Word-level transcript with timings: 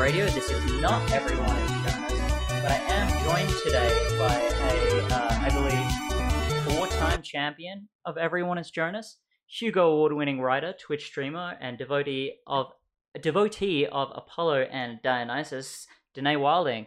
Radio. 0.00 0.24
This 0.28 0.50
is 0.50 0.80
not 0.80 1.12
Everyone 1.12 1.56
is 1.58 1.70
Jonas, 1.70 2.12
but 2.48 2.70
I 2.70 2.80
am 2.88 3.08
joined 3.22 3.50
today 3.62 4.16
by 4.18 4.34
a, 4.34 5.06
uh, 5.12 5.38
I 5.42 5.50
believe, 5.50 6.74
four-time 6.74 7.20
champion 7.20 7.86
of 8.06 8.16
Everyone 8.16 8.56
is 8.56 8.70
Jonas, 8.70 9.18
Hugo 9.46 9.90
Award-winning 9.90 10.40
writer, 10.40 10.72
Twitch 10.72 11.04
streamer, 11.04 11.58
and 11.60 11.76
devotee 11.76 12.38
of 12.46 12.72
a 13.14 13.18
devotee 13.18 13.86
of 13.86 14.10
Apollo 14.14 14.68
and 14.72 15.00
Dionysus, 15.02 15.86
Danae 16.14 16.36
Wilding. 16.36 16.86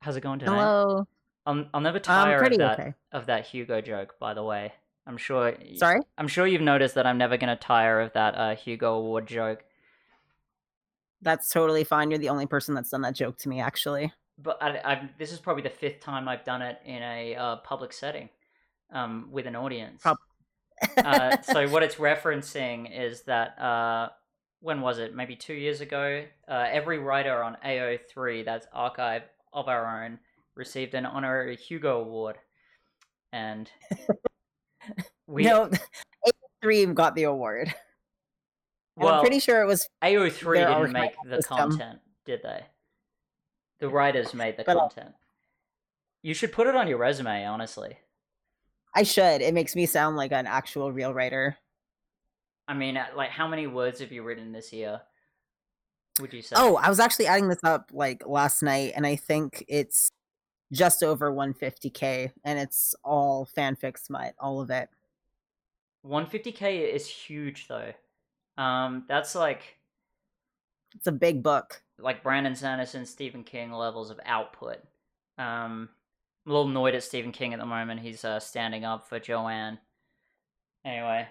How's 0.00 0.14
it 0.14 0.20
going, 0.20 0.38
Danae? 0.38 0.52
Hello. 0.52 1.08
I'll, 1.46 1.66
I'll 1.74 1.80
never 1.80 1.98
tire 1.98 2.40
of 2.40 2.58
that 2.58 2.78
okay. 2.78 2.94
of 3.10 3.26
that 3.26 3.46
Hugo 3.46 3.80
joke. 3.80 4.14
By 4.20 4.34
the 4.34 4.44
way, 4.44 4.72
I'm 5.04 5.16
sure. 5.16 5.56
Sorry? 5.74 6.00
I'm 6.16 6.28
sure 6.28 6.46
you've 6.46 6.62
noticed 6.62 6.94
that 6.94 7.06
I'm 7.06 7.18
never 7.18 7.36
gonna 7.36 7.56
tire 7.56 8.00
of 8.00 8.12
that 8.12 8.36
uh, 8.36 8.54
Hugo 8.54 8.94
Award 8.94 9.26
joke. 9.26 9.64
That's 11.22 11.50
totally 11.50 11.84
fine. 11.84 12.10
You're 12.10 12.18
the 12.18 12.28
only 12.28 12.46
person 12.46 12.74
that's 12.74 12.90
done 12.90 13.02
that 13.02 13.14
joke 13.14 13.38
to 13.38 13.48
me, 13.48 13.60
actually. 13.60 14.12
But 14.38 14.62
I, 14.62 14.80
I, 14.84 15.10
this 15.18 15.32
is 15.32 15.38
probably 15.38 15.62
the 15.62 15.70
fifth 15.70 16.00
time 16.00 16.28
I've 16.28 16.44
done 16.44 16.62
it 16.62 16.78
in 16.84 17.02
a 17.02 17.34
uh, 17.34 17.56
public 17.56 17.92
setting, 17.92 18.28
um, 18.92 19.28
with 19.30 19.46
an 19.46 19.56
audience. 19.56 20.00
Prob- 20.02 20.18
uh, 20.98 21.40
so 21.42 21.68
what 21.68 21.82
it's 21.82 21.96
referencing 21.96 22.96
is 22.96 23.22
that 23.22 23.58
uh, 23.58 24.10
when 24.60 24.80
was 24.80 24.98
it? 24.98 25.14
Maybe 25.14 25.34
two 25.36 25.54
years 25.54 25.80
ago. 25.80 26.24
Uh, 26.46 26.66
every 26.70 26.98
writer 26.98 27.42
on 27.42 27.56
AO3, 27.64 28.44
that's 28.44 28.66
Archive 28.72 29.22
of 29.52 29.68
Our 29.68 30.04
Own, 30.04 30.18
received 30.54 30.94
an 30.94 31.06
honorary 31.06 31.56
Hugo 31.56 32.00
Award, 32.00 32.36
and 33.32 33.70
we 35.26 35.44
no, 35.44 35.70
A3 36.64 36.94
got 36.94 37.14
the 37.14 37.24
award. 37.24 37.74
Well, 38.98 39.14
I'm 39.14 39.20
pretty 39.20 39.38
sure 39.38 39.62
it 39.62 39.66
was, 39.66 39.88
AO3 40.02 40.54
didn't 40.54 40.92
make 40.92 41.12
the 41.24 41.36
system. 41.36 41.56
content, 41.56 42.00
did 42.24 42.42
they? 42.42 42.64
The 43.80 43.88
writers 43.88 44.34
made 44.34 44.56
the 44.56 44.64
But, 44.64 44.76
uh, 44.76 44.80
content. 44.80 45.14
You 46.22 46.34
should 46.34 46.52
put 46.52 46.66
it 46.66 46.74
on 46.74 46.88
your 46.88 46.98
resume, 46.98 47.46
honestly. 47.46 47.98
I 48.94 49.04
should. 49.04 49.40
It 49.40 49.54
makes 49.54 49.76
me 49.76 49.86
sound 49.86 50.16
like 50.16 50.32
an 50.32 50.46
actual 50.46 50.90
real 50.92 51.14
writer. 51.14 51.56
I 52.66 52.74
mean, 52.74 52.96
uh, 52.96 53.06
like, 53.14 53.30
how 53.30 53.46
many 53.46 53.66
words 53.66 54.00
have 54.00 54.10
you 54.10 54.22
written 54.22 54.52
this 54.52 54.72
year? 54.72 55.00
Would 56.20 56.32
you 56.32 56.42
say? 56.42 56.56
Oh, 56.58 56.76
I 56.76 56.88
was 56.88 56.98
actually 56.98 57.26
adding 57.26 57.48
this 57.48 57.62
up 57.62 57.90
like 57.92 58.26
last 58.26 58.62
night, 58.62 58.92
and 58.96 59.06
I 59.06 59.14
think 59.14 59.64
it's 59.68 60.10
just 60.72 61.02
over 61.02 61.30
150k, 61.30 62.32
and 62.44 62.58
it's 62.58 62.94
all 63.04 63.48
fanfic 63.56 63.98
smut, 63.98 64.34
all 64.40 64.60
of 64.60 64.70
it. 64.70 64.88
150k 66.04 66.92
is 66.92 67.06
huge, 67.06 67.68
though. 67.68 67.92
Um, 68.58 69.04
that's 69.08 69.34
like 69.34 69.78
It's 70.94 71.06
a 71.06 71.12
big 71.12 71.42
book. 71.42 71.80
like 71.98 72.22
Brandon 72.22 72.54
Sanderson, 72.54 73.06
Stephen 73.06 73.44
King 73.44 73.72
levels 73.72 74.10
of 74.10 74.20
output. 74.26 74.78
Um, 75.38 75.88
I'm 76.44 76.50
a 76.52 76.54
little 76.54 76.68
annoyed 76.70 76.94
at 76.94 77.02
Stephen 77.04 77.32
King 77.32 77.54
at 77.54 77.60
the 77.60 77.66
moment. 77.66 78.00
He's 78.00 78.24
uh, 78.24 78.40
standing 78.40 78.84
up 78.84 79.08
for 79.08 79.18
Joanne. 79.20 79.78
Anyway, 80.84 81.26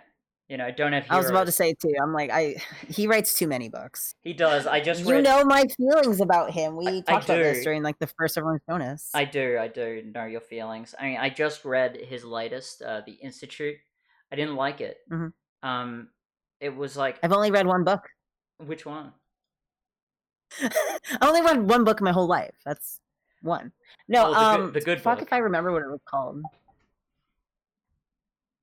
you 0.48 0.58
know, 0.58 0.66
I 0.66 0.72
don't 0.72 0.94
have. 0.94 1.06
I 1.10 1.18
was 1.18 1.30
about 1.30 1.46
to 1.48 1.52
say 1.52 1.74
too. 1.74 1.94
I'm 2.02 2.14
like, 2.14 2.30
I 2.32 2.56
he 2.88 3.08
writes 3.08 3.34
too 3.34 3.48
many 3.48 3.68
books. 3.70 4.14
He 4.24 4.34
does. 4.34 4.68
I 4.68 4.80
just 4.80 5.02
You 5.04 5.12
read. 5.16 5.24
know 5.24 5.44
my 5.44 5.66
feelings 5.78 6.22
about 6.22 6.52
him. 6.52 6.76
We 6.78 6.88
I- 6.88 6.92
I 6.98 7.02
talked 7.02 7.26
about 7.26 7.38
this 7.40 7.64
during 7.64 7.84
like 7.84 7.98
the 8.00 8.08
first 8.08 8.38
Everyone's 8.38 8.62
Jonas. 8.70 9.10
I 9.14 9.26
do, 9.26 9.58
I 9.60 9.68
do 9.68 10.04
know 10.14 10.26
your 10.26 10.42
feelings. 10.42 10.94
I 11.00 11.04
mean, 11.06 11.18
I 11.18 11.30
just 11.30 11.66
read 11.66 11.98
his 11.98 12.24
latest, 12.24 12.82
uh, 12.82 13.02
The 13.06 13.14
Institute. 13.14 13.76
I 14.32 14.36
didn't 14.36 14.56
like 14.56 14.80
it. 14.82 14.98
Mhm. 15.12 15.34
Um, 15.64 16.10
it 16.60 16.76
was 16.76 16.98
like, 16.98 17.20
I've 17.24 17.34
only 17.34 17.52
read 17.52 17.68
one 17.68 17.84
book. 17.84 18.02
which 18.58 18.86
one? 18.86 19.14
I 20.62 20.70
only 21.22 21.42
read 21.42 21.62
one 21.70 21.84
book 21.84 22.02
my 22.02 22.12
whole 22.12 22.28
life. 22.28 22.56
That's 22.66 23.00
one. 23.42 23.72
No, 24.08 24.28
Oh, 24.28 24.30
the 24.30 24.36
good- 24.36 24.66
um, 24.66 24.72
the 24.74 24.82
good 24.82 25.02
fuck 25.02 25.20
book. 25.20 25.28
if 25.28 25.34
I 25.34 25.38
remember 25.38 25.72
what 25.72 25.82
it 25.84 25.88
was 25.90 26.00
called. 26.06 26.42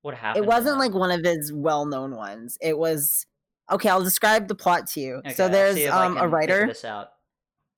What 0.03 0.15
happened? 0.15 0.45
It 0.45 0.49
wasn't 0.49 0.79
like 0.79 0.93
one 0.93 1.11
of 1.11 1.25
his 1.25 1.53
well-known 1.53 2.15
ones. 2.17 2.59
It 2.61 2.77
was 2.77 3.27
okay. 3.71 3.89
I'll 3.89 4.05
describe 4.05 4.49
the 4.49 4.55
plot 4.55 4.87
to 4.89 5.01
you. 5.01 5.15
Okay, 5.17 5.33
so 5.33 5.49
there's 5.49 5.77
see 5.77 5.85
if 5.85 5.93
I 5.95 6.07
um 6.07 6.19
a 6.19 6.29
writer, 6.29 6.67
This 6.67 6.85
out. 6.85 7.11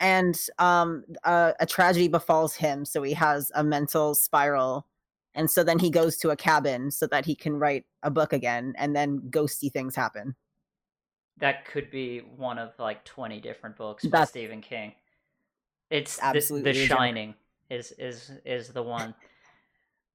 and 0.00 0.36
um 0.58 1.04
a, 1.24 1.54
a 1.60 1.66
tragedy 1.66 2.08
befalls 2.08 2.54
him, 2.56 2.84
so 2.84 3.02
he 3.02 3.12
has 3.12 3.52
a 3.54 3.62
mental 3.62 4.14
spiral, 4.16 4.86
and 5.36 5.50
so 5.50 5.62
then 5.62 5.78
he 5.78 5.90
goes 5.90 6.16
to 6.18 6.30
a 6.30 6.36
cabin 6.36 6.90
so 6.90 7.06
that 7.06 7.24
he 7.24 7.34
can 7.36 7.56
write 7.56 7.84
a 8.02 8.10
book 8.10 8.32
again, 8.32 8.74
and 8.76 8.96
then 8.96 9.20
ghosty 9.30 9.70
things 9.72 9.94
happen. 9.94 10.34
That 11.38 11.64
could 11.66 11.90
be 11.90 12.20
one 12.20 12.58
of 12.58 12.72
like 12.78 13.04
twenty 13.04 13.40
different 13.40 13.76
books 13.76 14.04
by 14.04 14.10
That's- 14.10 14.30
Stephen 14.30 14.60
King. 14.62 14.94
It's 15.90 16.16
the, 16.16 16.24
Absolutely 16.24 16.72
The 16.72 16.78
genre. 16.86 16.96
Shining 16.96 17.34
is 17.70 17.92
is 17.98 18.32
is 18.44 18.68
the 18.70 18.82
one. 18.82 19.14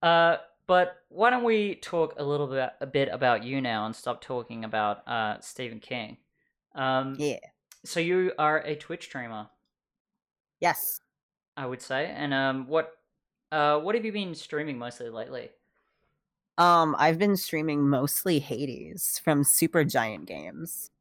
uh, 0.02 0.38
but 0.68 0.98
why 1.10 1.30
don't 1.30 1.44
we 1.44 1.76
talk 1.76 2.16
a 2.18 2.24
little 2.24 2.48
bit 2.48 2.72
a 2.82 2.88
bit 2.88 3.10
about 3.12 3.44
you 3.44 3.62
now 3.62 3.86
and 3.86 3.96
stop 3.96 4.22
talking 4.22 4.64
about 4.66 5.08
uh 5.08 5.40
Stephen 5.42 5.80
King? 5.80 6.18
Um, 6.76 7.16
Yeah. 7.20 7.38
so 7.86 8.00
you 8.00 8.34
are 8.40 8.60
a 8.60 8.76
Twitch 8.76 9.04
streamer, 9.06 9.48
Yes. 10.60 11.02
I 11.58 11.66
would 11.66 11.82
say, 11.82 12.06
and 12.16 12.34
um, 12.34 12.68
what 12.68 12.94
uh, 13.52 13.80
what 13.80 13.96
have 13.96 14.06
you 14.06 14.12
been 14.12 14.36
streaming 14.36 14.78
mostly 14.78 15.10
lately? 15.10 15.52
Um, 16.58 16.96
I've 17.00 17.18
been 17.18 17.38
streaming 17.38 17.88
mostly 17.90 18.40
Hades 18.40 19.20
from 19.20 19.44
Supergiant 19.44 20.26
Games. 20.26 20.92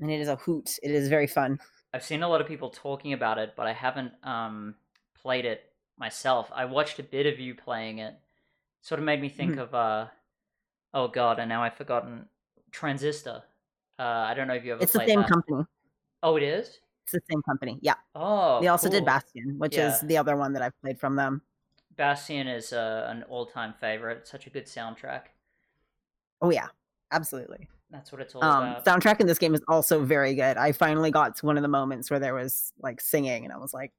And 0.00 0.10
it 0.10 0.20
is 0.20 0.28
a 0.28 0.36
hoot. 0.36 0.78
It 0.82 0.92
is 0.92 1.08
very 1.08 1.26
fun. 1.28 1.60
I've 1.92 2.04
seen 2.04 2.22
a 2.22 2.28
lot 2.28 2.40
of 2.40 2.46
people 2.46 2.70
talking 2.70 3.12
about 3.12 3.38
it, 3.38 3.54
but 3.56 3.66
I 3.66 3.72
haven't 3.72 4.12
um 4.24 4.76
played 5.14 5.44
it 5.44 5.72
myself. 5.96 6.50
I 6.52 6.64
watched 6.64 6.98
a 6.98 7.02
bit 7.02 7.26
of 7.26 7.38
you 7.40 7.54
playing 7.54 7.98
it. 7.98 8.14
Sort 8.82 9.00
of 9.00 9.04
made 9.06 9.20
me 9.22 9.28
think 9.28 9.56
Mhm. 9.56 9.58
of 9.58 9.74
uh 9.74 10.08
oh 10.94 11.08
god, 11.08 11.40
and 11.40 11.48
now 11.48 11.62
I've 11.64 11.76
forgotten 11.76 12.28
Transistor. 12.72 13.44
Uh 13.98 14.02
I 14.30 14.34
don't 14.34 14.48
know 14.48 14.54
if 14.56 14.64
you 14.64 14.74
ever 14.74 14.84
It's 14.84 14.92
the 14.92 15.00
same 15.06 15.22
that. 15.22 15.32
company. 15.32 15.64
Oh, 16.22 16.36
it 16.36 16.42
is? 16.44 16.80
It's 17.04 17.12
the 17.12 17.20
same 17.30 17.42
company. 17.42 17.78
Yeah. 17.82 17.96
Oh, 18.14 18.60
they 18.60 18.68
also 18.68 18.88
did. 18.88 19.04
Bastion, 19.04 19.58
which 19.58 19.78
Yeah. 19.78 19.78
is 19.78 20.00
the 20.00 20.16
other 20.18 20.36
one 20.36 20.52
that 20.54 20.62
I've 20.62 20.78
played 20.82 21.00
from 21.00 21.16
them. 21.16 21.42
Bastion 22.00 22.46
is 22.48 22.72
uh, 22.72 23.08
an 23.10 23.24
all-time 23.24 23.74
favorite. 23.78 24.20
It's 24.22 24.30
such 24.30 24.46
a 24.46 24.50
good 24.50 24.64
soundtrack. 24.64 25.24
Oh 26.40 26.50
yeah. 26.50 26.68
Absolutely. 27.12 27.68
That's 27.90 28.10
what 28.10 28.22
it's 28.22 28.34
all 28.34 28.42
Um 28.42 28.68
about. 28.70 28.86
soundtrack 28.86 29.20
in 29.20 29.26
this 29.26 29.38
game 29.38 29.52
is 29.54 29.60
also 29.68 30.02
very 30.02 30.34
good. 30.34 30.56
I 30.56 30.72
finally 30.72 31.10
got 31.10 31.36
to 31.36 31.46
one 31.46 31.58
of 31.58 31.62
the 31.62 31.68
moments 31.68 32.10
where 32.10 32.18
there 32.18 32.32
was 32.32 32.72
like 32.80 33.02
singing 33.02 33.44
and 33.44 33.52
I 33.52 33.58
was 33.58 33.74
like 33.74 33.92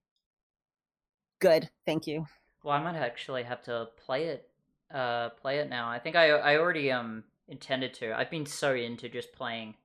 good. 1.39 1.69
Thank 1.85 2.07
you. 2.07 2.25
Well, 2.63 2.75
I 2.75 2.81
might 2.81 2.95
actually 2.95 3.44
have 3.44 3.62
to 3.66 3.89
play 4.03 4.23
it. 4.25 4.50
Uh, 4.91 5.29
play 5.29 5.59
it 5.59 5.69
now. 5.69 5.88
I 5.88 6.00
think 6.00 6.16
I 6.16 6.31
I 6.31 6.57
already 6.57 6.91
um 6.91 7.23
intended 7.50 7.94
to. 7.95 8.18
I've 8.18 8.31
been 8.31 8.47
so 8.47 8.73
into 8.73 9.09
just 9.09 9.31
playing 9.31 9.75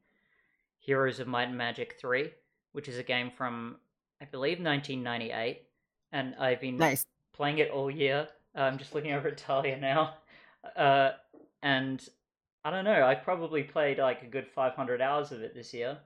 Heroes 0.78 1.20
of 1.20 1.28
Might 1.28 1.48
and 1.48 1.58
Magic 1.58 1.96
Three, 2.00 2.30
which 2.72 2.88
is 2.88 2.96
a 2.96 3.02
game 3.02 3.30
from 3.36 3.76
I 4.22 4.24
believe 4.24 4.58
1998, 4.58 5.62
and 6.12 6.34
I've 6.36 6.62
been 6.62 6.78
Nice. 6.78 7.04
Playing 7.36 7.58
it 7.58 7.70
all 7.70 7.90
year. 7.90 8.28
Uh, 8.56 8.60
I'm 8.62 8.78
just 8.78 8.94
looking 8.94 9.12
over 9.14 9.28
at 9.28 9.38
Talia 9.38 9.78
now, 9.78 10.14
uh, 10.76 11.10
and 11.62 12.06
I 12.64 12.70
don't 12.70 12.84
know. 12.84 13.04
I've 13.04 13.22
probably 13.22 13.62
played 13.62 13.98
like 13.98 14.22
a 14.22 14.26
good 14.26 14.46
500 14.46 15.00
hours 15.00 15.32
of 15.32 15.42
it 15.42 15.54
this 15.54 15.72
year. 15.72 15.98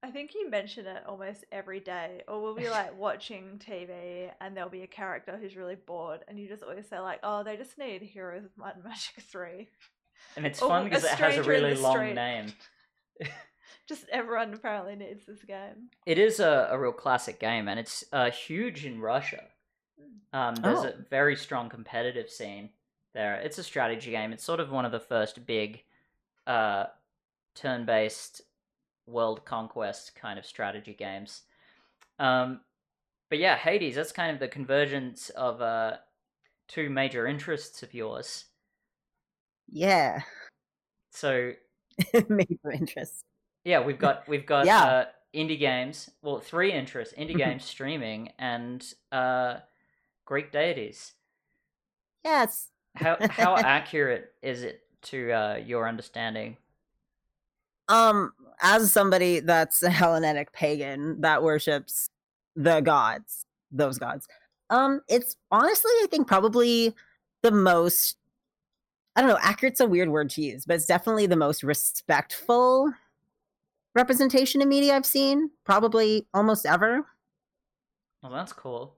I 0.00 0.12
think 0.12 0.32
you 0.34 0.48
mention 0.48 0.86
it 0.86 1.02
almost 1.08 1.44
every 1.50 1.80
day, 1.80 2.22
or 2.28 2.40
we'll 2.40 2.54
be 2.54 2.70
like 2.70 2.96
watching 2.98 3.58
TV 3.58 4.30
and 4.40 4.56
there'll 4.56 4.70
be 4.70 4.82
a 4.82 4.86
character 4.86 5.36
who's 5.40 5.56
really 5.56 5.74
bored, 5.74 6.20
and 6.28 6.38
you 6.38 6.48
just 6.48 6.62
always 6.62 6.86
say 6.88 7.00
like, 7.00 7.20
"Oh, 7.22 7.42
they 7.42 7.56
just 7.56 7.76
need 7.78 8.02
Heroes 8.02 8.44
of 8.44 8.50
Might 8.56 8.76
and 8.76 8.84
Magic 8.84 9.16
3. 9.20 9.66
And 10.36 10.46
it's 10.46 10.60
fun 10.60 10.84
because 10.84 11.04
it 11.04 11.10
has 11.10 11.36
a 11.36 11.42
really 11.42 11.74
long 11.74 11.96
street. 11.96 12.14
name. 12.14 12.52
Just 13.88 14.04
everyone 14.10 14.52
apparently 14.52 14.96
needs 14.96 15.24
this 15.26 15.42
game. 15.44 15.90
It 16.04 16.18
is 16.18 16.40
a, 16.40 16.68
a 16.70 16.78
real 16.78 16.92
classic 16.92 17.40
game, 17.40 17.68
and 17.68 17.80
it's 17.80 18.04
uh, 18.12 18.30
huge 18.30 18.84
in 18.84 19.00
Russia. 19.00 19.44
Um, 20.32 20.54
there's 20.56 20.80
Oh. 20.84 20.88
a 20.88 20.92
very 21.10 21.36
strong 21.36 21.68
competitive 21.68 22.30
scene 22.30 22.70
there. 23.14 23.36
It's 23.36 23.58
a 23.58 23.62
strategy 23.64 24.10
game. 24.10 24.32
It's 24.32 24.44
sort 24.44 24.60
of 24.60 24.70
one 24.70 24.84
of 24.84 24.92
the 24.92 25.00
first 25.00 25.46
big 25.46 25.84
uh, 26.46 26.86
turn-based 27.54 28.42
world 29.06 29.44
conquest 29.44 30.14
kind 30.14 30.38
of 30.38 30.44
strategy 30.46 30.94
games. 30.94 31.42
Um, 32.18 32.60
but 33.30 33.38
yeah, 33.38 33.56
Hades. 33.56 33.94
That's 33.94 34.12
kind 34.12 34.32
of 34.32 34.38
the 34.40 34.48
convergence 34.48 35.30
of 35.30 35.60
uh, 35.62 35.96
two 36.68 36.90
major 36.90 37.26
interests 37.26 37.82
of 37.82 37.94
yours. 37.94 38.44
Yeah. 39.70 40.20
So 41.10 41.52
Major 42.28 42.70
interests. 42.72 43.22
yeah, 43.64 43.80
we've 43.80 43.98
got 43.98 44.26
we've 44.28 44.46
got 44.46 44.66
Yeah. 44.66 44.84
uh, 44.84 45.04
indie 45.34 45.58
games. 45.58 46.10
Well, 46.22 46.38
three 46.40 46.72
interests: 46.72 47.14
indie 47.18 47.32
Mhm. 47.34 47.38
games, 47.38 47.64
streaming, 47.64 48.32
and 48.38 48.84
uh, 49.12 49.60
Greek 50.28 50.52
deities. 50.52 51.14
Yes. 52.22 52.68
How 52.94 53.16
how 53.30 53.56
accurate 53.56 54.32
is 54.42 54.62
it 54.62 54.82
to 55.04 55.32
uh, 55.32 55.56
your 55.64 55.88
understanding? 55.88 56.58
Um, 57.88 58.32
as 58.60 58.92
somebody 58.92 59.40
that's 59.40 59.82
a 59.82 59.88
Hellenic 59.88 60.52
pagan 60.52 61.22
that 61.22 61.42
worships 61.42 62.10
the 62.54 62.82
gods, 62.82 63.46
those 63.72 63.98
gods, 63.98 64.28
um, 64.68 65.00
it's 65.08 65.36
honestly, 65.50 65.90
I 66.02 66.06
think, 66.10 66.28
probably 66.28 66.94
the 67.42 67.50
most 67.50 68.18
I 69.16 69.22
don't 69.22 69.30
know, 69.30 69.38
accurate's 69.40 69.80
a 69.80 69.86
weird 69.86 70.10
word 70.10 70.28
to 70.30 70.42
use, 70.42 70.66
but 70.66 70.76
it's 70.76 70.86
definitely 70.86 71.26
the 71.26 71.36
most 71.36 71.62
respectful 71.62 72.92
representation 73.94 74.60
in 74.60 74.68
media 74.68 74.94
I've 74.94 75.06
seen, 75.06 75.50
probably 75.64 76.26
almost 76.34 76.66
ever. 76.66 77.06
Well, 78.22 78.30
that's 78.30 78.52
cool. 78.52 78.97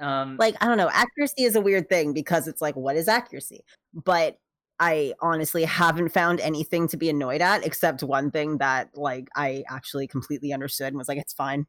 Um, 0.00 0.36
Like, 0.38 0.56
I 0.60 0.66
don't 0.66 0.78
know, 0.78 0.90
accuracy 0.92 1.44
is 1.44 1.56
a 1.56 1.60
weird 1.60 1.88
thing 1.88 2.12
because 2.12 2.48
it's 2.48 2.60
like, 2.60 2.76
what 2.76 2.96
is 2.96 3.08
accuracy? 3.08 3.64
But 3.92 4.38
I 4.80 5.14
honestly 5.22 5.64
haven't 5.64 6.10
found 6.10 6.40
anything 6.40 6.88
to 6.88 6.96
be 6.96 7.08
annoyed 7.08 7.40
at 7.40 7.64
except 7.64 8.02
one 8.02 8.30
thing 8.30 8.58
that 8.58 8.90
like 8.94 9.28
I 9.36 9.64
actually 9.70 10.08
completely 10.08 10.52
understood 10.52 10.88
and 10.88 10.96
was 10.96 11.08
like, 11.08 11.18
it's 11.18 11.32
fine. 11.32 11.66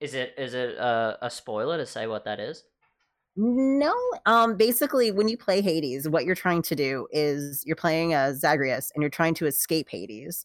is 0.00 0.14
it 0.14 0.34
is 0.36 0.54
it 0.54 0.78
uh, 0.78 1.16
a 1.22 1.30
spoiler 1.30 1.76
to 1.78 1.86
say 1.86 2.06
what 2.06 2.24
that 2.24 2.40
is? 2.40 2.64
No, 3.36 3.94
um, 4.26 4.56
basically, 4.56 5.10
when 5.10 5.28
you 5.28 5.38
play 5.38 5.62
Hades, 5.62 6.08
what 6.08 6.24
you're 6.26 6.34
trying 6.34 6.60
to 6.62 6.74
do 6.74 7.06
is 7.12 7.62
you're 7.64 7.76
playing 7.76 8.12
as 8.12 8.40
Zagreus 8.40 8.90
and 8.94 9.02
you're 9.02 9.10
trying 9.10 9.34
to 9.34 9.46
escape 9.46 9.88
Hades. 9.88 10.44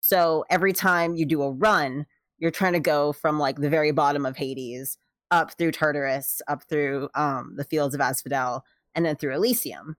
So 0.00 0.44
every 0.50 0.72
time 0.72 1.14
you 1.14 1.26
do 1.26 1.42
a 1.42 1.50
run, 1.50 2.06
you're 2.38 2.50
trying 2.50 2.72
to 2.72 2.80
go 2.80 3.12
from 3.12 3.38
like 3.38 3.56
the 3.60 3.68
very 3.68 3.92
bottom 3.92 4.24
of 4.24 4.36
Hades 4.36 4.98
up 5.32 5.58
through 5.58 5.72
Tartarus, 5.72 6.40
up 6.46 6.62
through 6.68 7.08
um, 7.16 7.54
the 7.56 7.64
fields 7.64 7.94
of 7.94 8.00
Asphodel, 8.00 8.64
and 8.94 9.04
then 9.04 9.16
through 9.16 9.34
Elysium. 9.34 9.96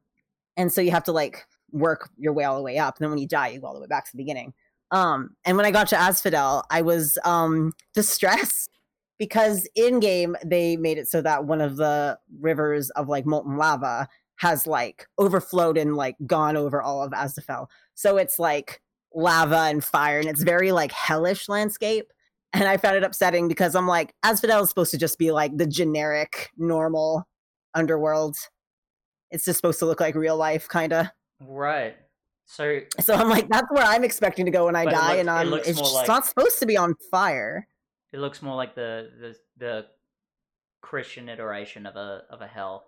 And 0.55 0.71
so 0.71 0.79
you 0.79 0.91
have 0.91 1.03
to 1.05 1.11
like 1.11 1.45
work 1.71 2.09
your 2.17 2.31
way 2.31 2.43
all 2.45 2.55
the 2.55 2.61
way 2.61 2.77
up. 2.77 2.97
And 2.97 3.03
then 3.03 3.09
when 3.09 3.19
you 3.19 3.27
die, 3.27 3.49
you 3.49 3.59
go 3.59 3.67
all 3.67 3.73
the 3.73 3.81
way 3.81 3.87
back 3.87 4.05
to 4.05 4.11
the 4.11 4.17
beginning. 4.17 4.53
Um, 4.91 5.31
and 5.43 5.57
when 5.57 5.65
I 5.65 5.71
got 5.71 5.87
to 5.87 5.97
Asphodel, 5.97 6.63
I 6.69 6.83
was 6.83 7.17
um, 7.25 7.73
distressed 7.93 8.69
because 9.19 9.67
in 9.75 9.99
game 9.99 10.35
they 10.45 10.77
made 10.77 10.97
it 10.97 11.07
so 11.07 11.21
that 11.21 11.45
one 11.45 11.61
of 11.61 11.77
the 11.77 12.17
rivers 12.39 12.91
of 12.91 13.09
like 13.09 13.25
molten 13.25 13.57
lava 13.57 14.07
has 14.37 14.67
like 14.67 15.07
overflowed 15.17 15.77
and 15.77 15.95
like 15.95 16.15
gone 16.27 16.55
over 16.55 16.81
all 16.81 17.03
of 17.03 17.13
Asphodel. 17.13 17.69
So 17.95 18.17
it's 18.17 18.37
like 18.37 18.81
lava 19.15 19.57
and 19.57 19.83
fire 19.83 20.19
and 20.19 20.27
it's 20.27 20.43
very 20.43 20.71
like 20.71 20.91
hellish 20.91 21.49
landscape. 21.49 22.11
And 22.53 22.65
I 22.65 22.77
found 22.77 22.95
it 22.97 23.03
upsetting 23.03 23.47
because 23.47 23.75
I'm 23.75 23.87
like, 23.87 24.13
Asphodel 24.23 24.61
is 24.63 24.69
supposed 24.69 24.91
to 24.91 24.97
just 24.97 25.17
be 25.17 25.31
like 25.31 25.57
the 25.57 25.65
generic, 25.65 26.51
normal 26.57 27.27
underworld. 27.73 28.35
It's 29.31 29.45
just 29.45 29.57
supposed 29.57 29.79
to 29.79 29.85
look 29.87 29.99
like 29.99 30.13
real 30.13 30.37
life, 30.37 30.67
kind 30.67 30.93
of. 30.93 31.07
Right. 31.41 31.95
So 32.45 32.81
So 32.99 33.15
I'm 33.15 33.29
like, 33.29 33.49
that's 33.49 33.65
where 33.71 33.83
I'm 33.83 34.03
expecting 34.03 34.45
to 34.45 34.51
go 34.51 34.65
when 34.65 34.75
I 34.75 34.83
it 34.83 34.89
die, 34.91 35.07
looks- 35.09 35.19
and 35.21 35.29
I'm. 35.31 35.47
looks 35.47 35.67
It's 35.67 35.79
just 35.79 35.93
like- 35.95 36.07
not 36.07 36.25
supposed 36.27 36.59
to 36.59 36.65
be 36.67 36.77
on 36.77 36.93
fire. 37.09 37.67
it 38.11 38.19
looks 38.19 38.41
more 38.43 38.55
like 38.55 38.75
the 38.75 39.09
the 39.19 39.35
the 39.57 39.85
Christian 40.81 41.29
iteration 41.29 41.87
of 41.87 41.95
a 41.95 42.23
of 42.29 42.41
a 42.41 42.47
hell. 42.47 42.85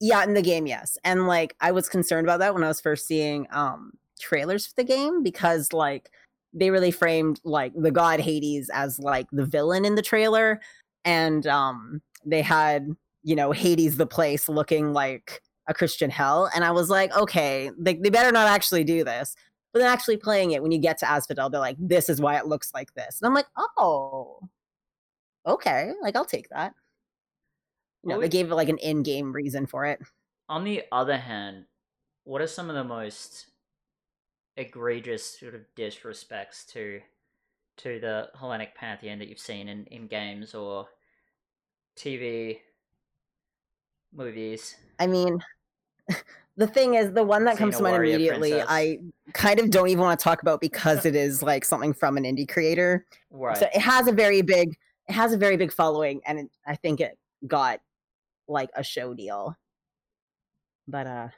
Yeah, 0.00 0.22
in 0.24 0.32
the 0.34 0.42
game, 0.42 0.66
yes. 0.66 0.96
And 1.04 1.26
like 1.26 1.54
I 1.60 1.72
was 1.72 1.88
concerned 1.88 2.26
about 2.26 2.38
that 2.38 2.54
when 2.54 2.64
I 2.64 2.68
was 2.68 2.80
first 2.80 3.06
seeing 3.06 3.46
um 3.50 3.92
trailers 4.20 4.66
for 4.66 4.74
the 4.76 4.84
game 4.84 5.22
because 5.22 5.72
like 5.72 6.10
they 6.52 6.70
really 6.70 6.90
framed 6.90 7.40
like 7.44 7.72
the 7.74 7.90
god 7.90 8.20
Hades 8.20 8.70
as 8.72 8.98
like 8.98 9.26
the 9.32 9.44
villain 9.44 9.84
in 9.84 9.94
the 9.94 10.02
trailer 10.02 10.60
and 11.04 11.46
um 11.46 12.00
they 12.26 12.42
had, 12.42 12.88
you 13.22 13.36
know, 13.36 13.52
Hades 13.52 13.96
the 13.96 14.06
place 14.06 14.48
looking 14.48 14.92
like 14.92 15.42
a 15.68 15.74
Christian 15.74 16.10
hell 16.10 16.50
and 16.54 16.64
I 16.64 16.70
was 16.72 16.90
like, 16.90 17.14
okay, 17.16 17.70
they 17.78 17.94
they 17.94 18.10
better 18.10 18.32
not 18.32 18.48
actually 18.48 18.84
do 18.84 19.04
this. 19.04 19.36
But 19.72 19.80
then 19.80 19.88
actually 19.90 20.16
playing 20.16 20.52
it 20.52 20.62
when 20.62 20.72
you 20.72 20.78
get 20.78 20.98
to 20.98 21.10
Asphodel, 21.10 21.50
they're 21.50 21.60
like, 21.60 21.76
this 21.78 22.08
is 22.08 22.20
why 22.20 22.36
it 22.38 22.46
looks 22.46 22.72
like 22.72 22.94
this. 22.94 23.20
And 23.20 23.26
I'm 23.28 23.34
like, 23.34 23.46
oh, 23.76 24.40
okay, 25.46 25.92
like 26.02 26.16
I'll 26.16 26.24
take 26.24 26.48
that. 26.50 26.74
You 28.02 28.08
know, 28.08 28.14
Well, 28.14 28.22
they 28.22 28.28
gave 28.28 28.50
it 28.50 28.54
like 28.54 28.68
an 28.70 28.78
in-game 28.78 29.32
reason 29.32 29.66
for 29.66 29.84
it. 29.84 30.00
On 30.48 30.64
the 30.64 30.84
other 30.90 31.18
hand, 31.18 31.66
what 32.24 32.40
are 32.40 32.46
some 32.46 32.70
of 32.70 32.76
the 32.76 32.84
most 32.84 33.47
egregious 34.58 35.38
sort 35.38 35.54
of 35.54 35.62
disrespects 35.76 36.66
to 36.72 37.00
to 37.78 38.00
the 38.00 38.28
Hellenic 38.38 38.74
pantheon 38.74 39.20
that 39.20 39.28
you've 39.28 39.38
seen 39.38 39.68
in, 39.68 39.84
in 39.86 40.08
games 40.08 40.52
or 40.52 40.88
TV 41.96 42.58
movies? 44.12 44.74
I 44.98 45.06
mean, 45.06 45.38
the 46.56 46.66
thing 46.66 46.94
is, 46.94 47.12
the 47.12 47.22
one 47.22 47.44
that 47.44 47.56
comes 47.56 47.76
to 47.76 47.82
mind 47.84 47.94
warrior 47.94 48.16
immediately, 48.16 48.50
princess. 48.50 48.68
I 48.68 48.98
kind 49.32 49.60
of 49.60 49.70
don't 49.70 49.88
even 49.88 50.02
want 50.02 50.18
to 50.18 50.24
talk 50.24 50.42
about 50.42 50.60
because 50.60 51.06
it 51.06 51.14
is 51.16 51.42
like 51.42 51.64
something 51.64 51.94
from 51.94 52.16
an 52.16 52.24
indie 52.24 52.48
creator. 52.48 53.06
Right. 53.30 53.56
So 53.56 53.66
it 53.72 53.80
has 53.80 54.08
a 54.08 54.12
very 54.12 54.42
big, 54.42 54.76
it 55.08 55.12
has 55.12 55.32
a 55.32 55.38
very 55.38 55.56
big 55.56 55.72
following, 55.72 56.20
and 56.26 56.40
it, 56.40 56.50
I 56.66 56.74
think 56.74 57.00
it 57.00 57.16
got 57.46 57.80
like 58.48 58.70
a 58.74 58.82
show 58.82 59.14
deal. 59.14 59.56
But 60.88 61.06
uh, 61.06 61.28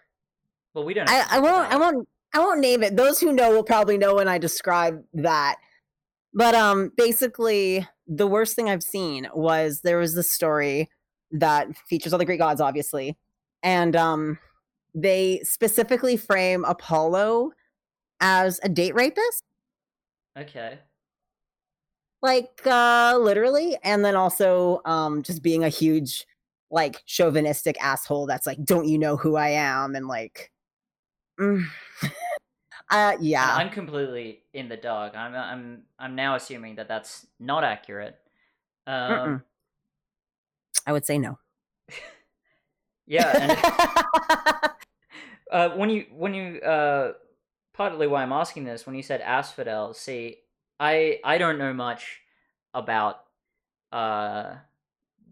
well, 0.72 0.84
we 0.84 0.94
don't. 0.94 1.10
I, 1.10 1.26
I 1.30 1.38
won't, 1.38 1.70
I 1.70 1.76
won't, 1.76 2.08
I 2.32 2.38
won't 2.38 2.60
name 2.60 2.82
it. 2.82 2.96
Those 2.96 3.20
who 3.20 3.32
know 3.32 3.50
will 3.50 3.64
probably 3.64 3.98
know 3.98 4.14
when 4.14 4.28
I 4.28 4.38
describe 4.38 5.02
that. 5.14 5.56
But 6.32 6.54
um, 6.54 6.92
basically, 6.96 7.86
the 8.06 8.26
worst 8.26 8.54
thing 8.56 8.68
I've 8.68 8.82
seen 8.84 9.28
was 9.34 9.80
there 9.82 9.98
was 9.98 10.14
this 10.14 10.30
story 10.30 10.88
that 11.32 11.76
features 11.88 12.12
all 12.12 12.18
the 12.18 12.24
Greek 12.24 12.38
gods, 12.40 12.60
obviously, 12.60 13.16
and 13.62 13.96
um, 13.96 14.38
they 14.94 15.40
specifically 15.44 16.16
frame 16.16 16.64
Apollo 16.64 17.52
as 18.20 18.60
a 18.62 18.68
date 18.68 18.94
rapist, 18.94 19.44
Okay. 20.36 20.78
like 22.22 22.60
uh, 22.66 23.16
literally, 23.18 23.76
and 23.82 24.04
then 24.04 24.14
also 24.16 24.80
um, 24.84 25.22
just 25.22 25.42
being 25.42 25.64
a 25.64 25.68
huge, 25.68 26.26
like, 26.70 27.02
chauvinistic 27.06 27.76
asshole. 27.82 28.26
That's 28.26 28.46
like, 28.46 28.62
don't 28.64 28.88
you 28.88 28.98
know 28.98 29.16
who 29.16 29.36
I 29.36 29.48
am? 29.50 29.94
And 29.94 30.06
like, 30.06 30.50
mm. 31.40 31.64
uh, 32.90 33.16
yeah. 33.20 33.54
I'm 33.54 33.70
completely 33.70 34.40
in 34.52 34.68
the 34.68 34.76
dark. 34.76 35.16
I'm 35.16 35.34
I'm 35.34 35.82
I'm 35.98 36.14
now 36.14 36.34
assuming 36.34 36.76
that 36.76 36.88
that's 36.88 37.26
not 37.38 37.64
accurate. 37.64 38.18
Um. 38.86 39.42
I 40.86 40.92
would 40.92 41.04
say 41.04 41.18
no. 41.18 41.38
yeah, 43.06 43.30
and 43.38 44.72
uh, 45.52 45.76
when 45.76 45.90
you 45.90 46.06
when 46.16 46.34
you 46.34 46.60
uh, 46.60 47.12
partly 47.74 48.06
why 48.06 48.22
I'm 48.22 48.32
asking 48.32 48.64
this 48.64 48.86
when 48.86 48.96
you 48.96 49.02
said 49.02 49.20
Asphodel, 49.20 49.94
see, 49.94 50.38
I 50.78 51.20
I 51.24 51.38
don't 51.38 51.58
know 51.58 51.72
much 51.72 52.20
about 52.72 53.24
uh 53.92 54.54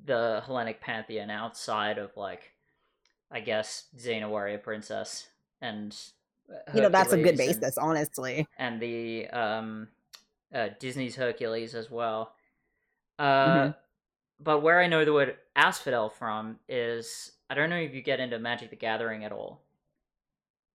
the 0.04 0.42
Hellenic 0.44 0.80
pantheon 0.80 1.30
outside 1.30 1.98
of 1.98 2.16
like 2.16 2.52
I 3.30 3.40
guess 3.40 3.84
Xena 3.96 4.28
warrior 4.28 4.58
princess 4.58 5.28
and 5.60 5.96
uh, 6.50 6.72
you 6.74 6.82
know, 6.82 6.88
that's 6.88 7.12
a 7.12 7.16
good 7.16 7.26
Hercules 7.38 7.50
and- 7.56 7.60
basis, 7.60 7.78
honestly. 7.78 8.46
and 8.58 8.80
the 8.80 9.26
um, 9.28 9.88
uh, 10.54 10.68
Disney's 10.78 11.16
Hercules 11.16 11.74
as 11.74 11.90
well. 11.90 12.32
Uh, 13.18 13.72
But 14.40 14.60
where 14.60 14.80
I 14.80 14.86
know 14.86 15.04
the 15.04 15.12
word 15.12 15.36
asphodel 15.56 16.08
from 16.10 16.58
is 16.68 17.32
I 17.50 17.54
don't 17.54 17.70
know 17.70 17.76
if 17.78 17.92
you 17.94 18.02
get 18.02 18.20
into 18.20 18.38
Magic 18.38 18.70
the 18.70 18.76
Gathering 18.76 19.24
at 19.24 19.32
all, 19.32 19.60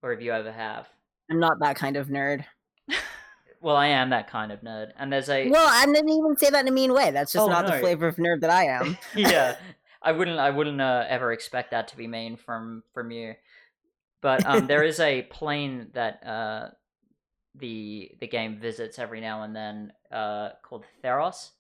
or 0.01 0.11
if 0.11 0.21
you 0.21 0.31
ever 0.33 0.51
have. 0.51 0.89
I'm 1.31 1.39
not 1.39 1.59
that 1.59 1.75
kind 1.77 1.95
of 1.97 2.07
nerd. 2.07 2.45
Well, 3.61 3.77
I 3.77 3.87
am 3.87 4.09
that 4.09 4.29
kind 4.29 4.51
of 4.51 4.59
nerd, 4.59 4.91
and 4.99 5.09
there's 5.13 5.29
a 5.29 5.49
Well, 5.49 5.65
I 5.71 5.85
didn't 5.85 6.09
even 6.09 6.35
say 6.35 6.49
that 6.49 6.63
in 6.63 6.67
a 6.67 6.71
mean 6.71 6.91
way. 6.93 7.11
That's 7.11 7.31
just 7.31 7.45
Oh, 7.45 7.47
not 7.49 7.65
no. 7.65 7.71
the 7.71 7.79
flavor 7.79 8.07
of 8.09 8.17
nerd 8.17 8.41
that 8.41 8.49
I 8.49 8.65
am. 8.79 8.97
yeah. 9.15 9.55
I 10.01 10.11
wouldn't 10.11 10.37
I 10.37 10.49
wouldn't 10.49 10.81
uh, 10.81 11.05
ever 11.07 11.31
expect 11.31 11.71
that 11.71 11.87
to 11.87 11.95
be 11.95 12.05
mean 12.05 12.35
from 12.35 12.83
from 12.93 13.09
you. 13.11 13.35
But 14.23 14.45
um, 14.45 14.65
there 14.65 14.83
is 14.83 14.99
a 15.01 15.21
plane 15.23 15.89
that 15.93 16.25
uh, 16.25 16.69
the 17.53 18.09
the 18.19 18.27
game 18.27 18.57
visits 18.57 18.97
every 18.97 19.21
now 19.21 19.43
and 19.43 19.55
then 19.55 19.93
uh, 20.11 20.49
called 20.63 20.85
Theros, 21.03 21.51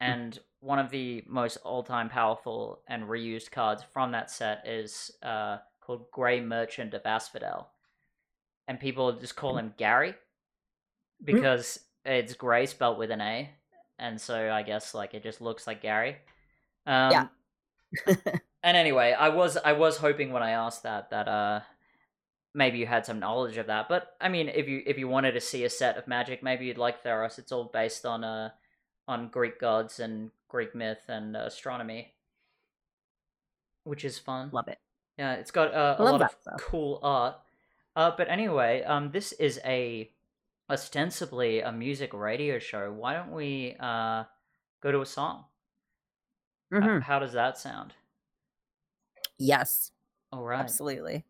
and 0.00 0.38
one 0.60 0.78
of 0.78 0.90
the 0.90 1.22
most 1.26 1.56
all 1.58 1.82
time 1.82 2.08
powerful 2.08 2.80
and 2.88 3.04
reused 3.04 3.50
cards 3.50 3.82
from 3.92 4.12
that 4.12 4.30
set 4.30 4.66
is 4.66 5.10
uh, 5.22 5.58
called 5.80 6.10
Grey 6.12 6.40
Merchant 6.40 6.94
of 6.94 7.02
Asphodel, 7.04 7.68
and 8.68 8.80
people 8.80 9.12
just 9.12 9.36
call 9.36 9.58
him 9.58 9.74
Gary 9.76 10.14
because 11.22 11.80
it's 12.04 12.34
Grey 12.34 12.66
spelled 12.66 12.96
with 12.96 13.10
an 13.10 13.20
A, 13.20 13.50
and 13.98 14.20
so 14.20 14.50
I 14.52 14.62
guess 14.62 14.94
like 14.94 15.14
it 15.14 15.24
just 15.24 15.40
looks 15.40 15.66
like 15.66 15.82
Gary. 15.82 16.16
Um, 16.86 17.10
Yeah. 17.10 17.26
And 18.66 18.76
anyway, 18.76 19.12
I 19.12 19.28
was 19.28 19.56
I 19.56 19.74
was 19.74 19.98
hoping 19.98 20.32
when 20.32 20.42
I 20.42 20.50
asked 20.50 20.82
that 20.82 21.10
that 21.10 21.28
uh 21.28 21.60
maybe 22.52 22.78
you 22.78 22.86
had 22.86 23.06
some 23.06 23.20
knowledge 23.20 23.58
of 23.58 23.68
that. 23.68 23.88
But 23.88 24.16
I 24.20 24.28
mean, 24.28 24.48
if 24.48 24.66
you 24.66 24.82
if 24.84 24.98
you 24.98 25.06
wanted 25.06 25.32
to 25.32 25.40
see 25.40 25.62
a 25.62 25.70
set 25.70 25.96
of 25.96 26.08
magic, 26.08 26.42
maybe 26.42 26.66
you'd 26.66 26.76
like 26.76 27.04
Theros. 27.04 27.38
It's 27.38 27.52
all 27.52 27.70
based 27.72 28.04
on 28.04 28.24
uh 28.24 28.50
on 29.06 29.28
Greek 29.28 29.60
gods 29.60 30.00
and 30.00 30.32
Greek 30.48 30.74
myth 30.74 31.04
and 31.06 31.36
astronomy, 31.36 32.14
which 33.84 34.04
is 34.04 34.18
fun. 34.18 34.50
Love 34.52 34.66
it. 34.66 34.78
Yeah, 35.16 35.34
it's 35.34 35.52
got 35.52 35.72
uh, 35.72 35.94
a 36.00 36.02
lot 36.02 36.18
that, 36.18 36.32
of 36.32 36.36
though. 36.44 36.56
cool 36.58 36.98
art. 37.04 37.36
Uh, 37.94 38.10
but 38.18 38.28
anyway, 38.28 38.82
um, 38.82 39.12
this 39.12 39.30
is 39.30 39.60
a 39.64 40.10
ostensibly 40.68 41.60
a 41.60 41.70
music 41.70 42.12
radio 42.12 42.58
show. 42.58 42.92
Why 42.92 43.14
don't 43.14 43.30
we 43.30 43.76
uh, 43.78 44.24
go 44.82 44.90
to 44.90 45.02
a 45.02 45.06
song? 45.06 45.44
Mm-hmm. 46.74 46.96
Uh, 46.96 47.00
how 47.00 47.20
does 47.20 47.32
that 47.34 47.58
sound? 47.58 47.94
Yes. 49.38 49.90
All 50.32 50.42
right. 50.44 50.60
Absolutely. 50.60 51.24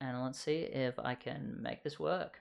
And 0.00 0.22
let's 0.22 0.40
see 0.40 0.58
if 0.60 0.98
I 0.98 1.14
can 1.14 1.58
make 1.60 1.82
this 1.82 1.98
work. 1.98 2.40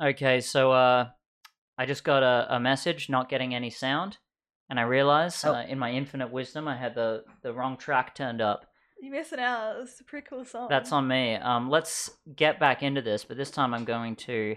Okay, 0.00 0.40
so 0.40 0.72
uh, 0.72 1.08
I 1.78 1.86
just 1.86 2.04
got 2.04 2.22
a, 2.22 2.56
a 2.56 2.60
message 2.60 3.08
not 3.08 3.28
getting 3.28 3.54
any 3.54 3.70
sound, 3.70 4.18
and 4.68 4.78
I 4.78 4.82
realized 4.82 5.44
oh. 5.46 5.54
uh, 5.54 5.62
in 5.62 5.78
my 5.78 5.90
infinite 5.90 6.30
wisdom 6.30 6.68
I 6.68 6.76
had 6.76 6.94
the, 6.94 7.24
the 7.42 7.52
wrong 7.52 7.76
track 7.76 8.14
turned 8.14 8.42
up. 8.42 8.66
You're 9.00 9.12
missing 9.12 9.40
out. 9.40 9.76
It's 9.80 10.00
a 10.00 10.04
pretty 10.04 10.26
cool 10.28 10.44
song. 10.44 10.68
That's 10.68 10.92
on 10.92 11.08
me. 11.08 11.34
Um, 11.34 11.70
let's 11.70 12.10
get 12.34 12.60
back 12.60 12.82
into 12.82 13.02
this, 13.02 13.24
but 13.24 13.36
this 13.36 13.50
time 13.50 13.74
I'm 13.74 13.84
going 13.84 14.16
to 14.16 14.56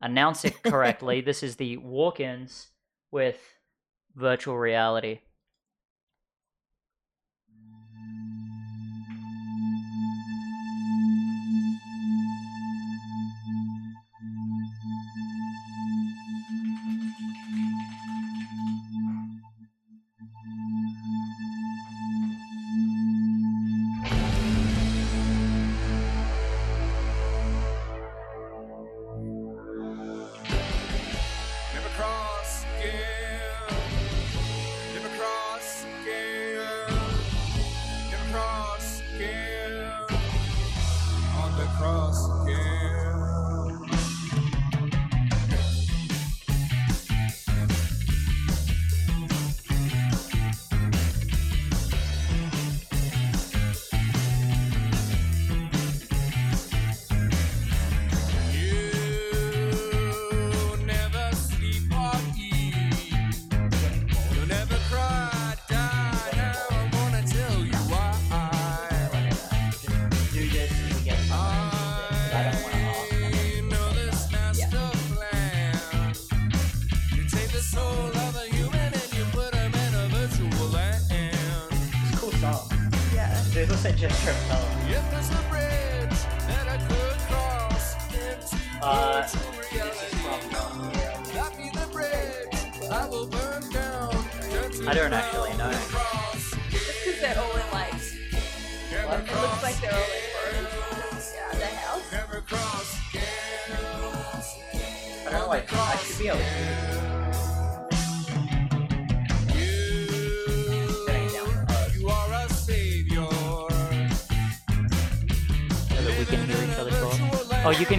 announce 0.00 0.44
it 0.44 0.62
correctly. 0.62 1.20
this 1.22 1.42
is 1.42 1.56
the 1.56 1.76
Walk 1.76 2.20
Ins 2.20 2.68
with 3.10 3.38
virtual 4.16 4.58
reality. 4.58 5.20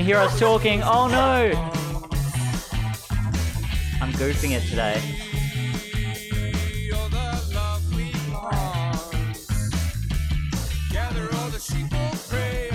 hear 0.09 0.17
us 0.17 0.39
talking. 0.39 0.81
Oh 0.81 1.07
no! 1.07 1.51
I'm 4.01 4.11
goofing 4.13 4.53
it 4.57 4.63
today. 4.67 4.99
Gather 10.91 11.29
all 11.35 11.49
the 11.49 11.59
sheep, 11.59 11.91
pray. 12.27 12.68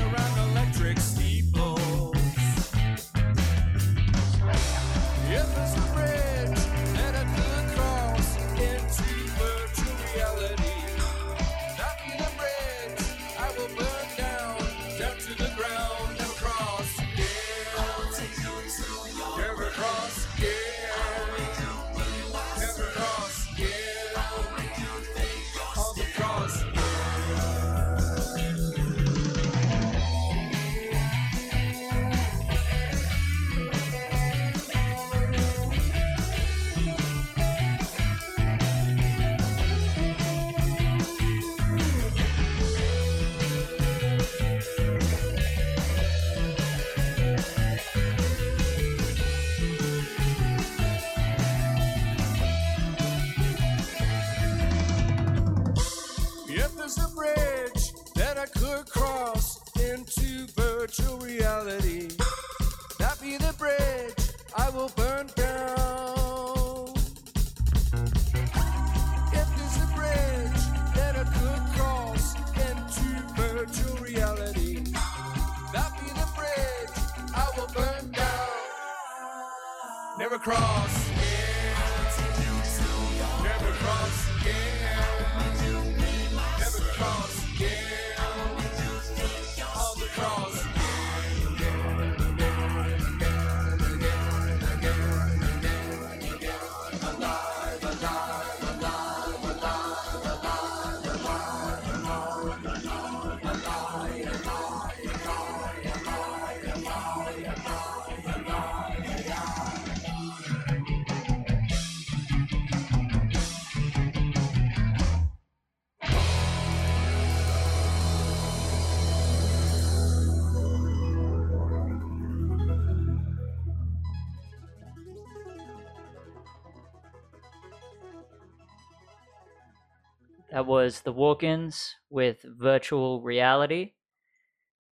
Was 130.66 131.02
The 131.02 131.12
Walk-ins 131.12 131.96
with 132.08 132.42
virtual 132.42 133.20
reality. 133.20 133.92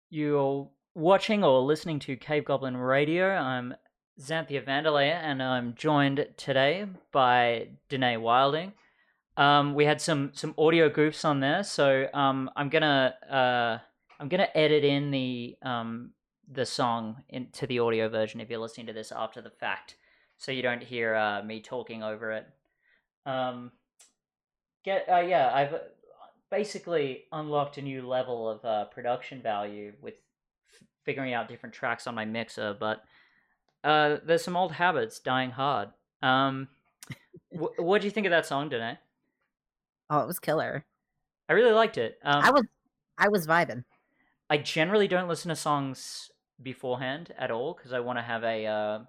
You're 0.10 0.70
watching 0.96 1.46
or 1.46 1.62
listening 1.62 2.00
to 2.00 2.18
Cave 2.18 2.44
Goblin 2.44 2.76
Radio. 2.76 3.30
I'm 3.30 3.76
Xanthea 4.20 4.66
Vanderleer, 4.66 5.14
and 5.14 5.42
I'm 5.42 5.74
joined 5.76 6.28
today 6.36 6.86
by 7.14 7.70
Danae 7.88 8.18
Wilding. 8.18 8.74
Um, 9.38 9.74
we 9.74 9.86
had 9.86 10.02
some 10.02 10.32
some 10.34 10.54
audio 10.58 10.90
goofs 10.90 11.24
on 11.24 11.40
there, 11.40 11.64
so 11.64 12.08
um, 12.14 12.50
I'm 12.58 12.68
gonna 12.68 13.16
uh, 13.30 13.78
I'm 14.20 14.28
gonna 14.28 14.50
edit 14.54 14.84
in 14.84 15.10
the 15.10 15.56
um, 15.64 16.12
the 16.52 16.66
song 16.66 17.24
into 17.30 17.66
the 17.66 17.80
audio 17.80 18.10
version 18.10 18.42
if 18.42 18.50
you're 18.50 18.60
listening 18.60 18.88
to 18.88 18.94
this 18.94 19.14
after 19.14 19.42
the 19.42 19.50
fact, 19.50 19.96
so 20.38 20.52
you 20.52 20.62
don't 20.62 20.84
hear 20.84 21.16
uh, 21.16 21.42
me 21.44 21.62
talking 21.62 22.04
over 22.04 22.32
it. 22.32 22.46
Um, 23.26 23.72
get 24.84 25.08
uh, 25.10 25.20
yeah, 25.20 25.52
I've 25.54 25.74
uh, 25.74 25.80
basically 26.50 27.24
unlocked 27.32 27.78
a 27.78 27.82
new 27.82 28.08
level 28.08 28.50
of 28.50 28.66
uh, 28.66 28.86
production 28.86 29.42
value 29.42 29.94
with 30.02 30.16
f- 30.74 30.88
figuring 31.04 31.34
out 31.34 31.48
different 31.48 31.74
tracks 31.74 32.08
on 32.08 32.16
my 32.16 32.26
mixer, 32.26 32.76
but 32.80 33.04
uh, 33.84 34.18
there's 34.26 34.44
some 34.44 34.58
old 34.58 34.74
habits 34.74 35.20
dying 35.20 35.52
hard. 35.52 35.90
Um, 36.22 36.68
wh- 37.52 37.80
what 37.80 38.02
do 38.02 38.08
you 38.08 38.12
think 38.12 38.28
of 38.28 38.32
that 38.32 38.46
song, 38.46 38.70
Danae? 38.70 38.98
Oh, 40.10 40.20
it 40.20 40.28
was 40.28 40.40
killer. 40.40 40.86
I 41.50 41.54
really 41.54 41.74
liked 41.74 41.98
it. 41.98 42.20
Um, 42.24 42.44
I 42.44 42.52
was 42.52 42.64
I 43.18 43.30
was 43.30 43.48
vibing. 43.48 43.84
I 44.50 44.58
generally 44.58 45.08
don't 45.08 45.30
listen 45.30 45.50
to 45.50 45.56
songs 45.56 46.32
beforehand 46.62 47.34
at 47.38 47.52
all 47.52 47.74
because 47.74 47.94
I 47.94 48.02
want 48.02 48.20
to 48.20 48.24
have 48.24 48.44
a 48.44 48.66
uh, 48.66 49.00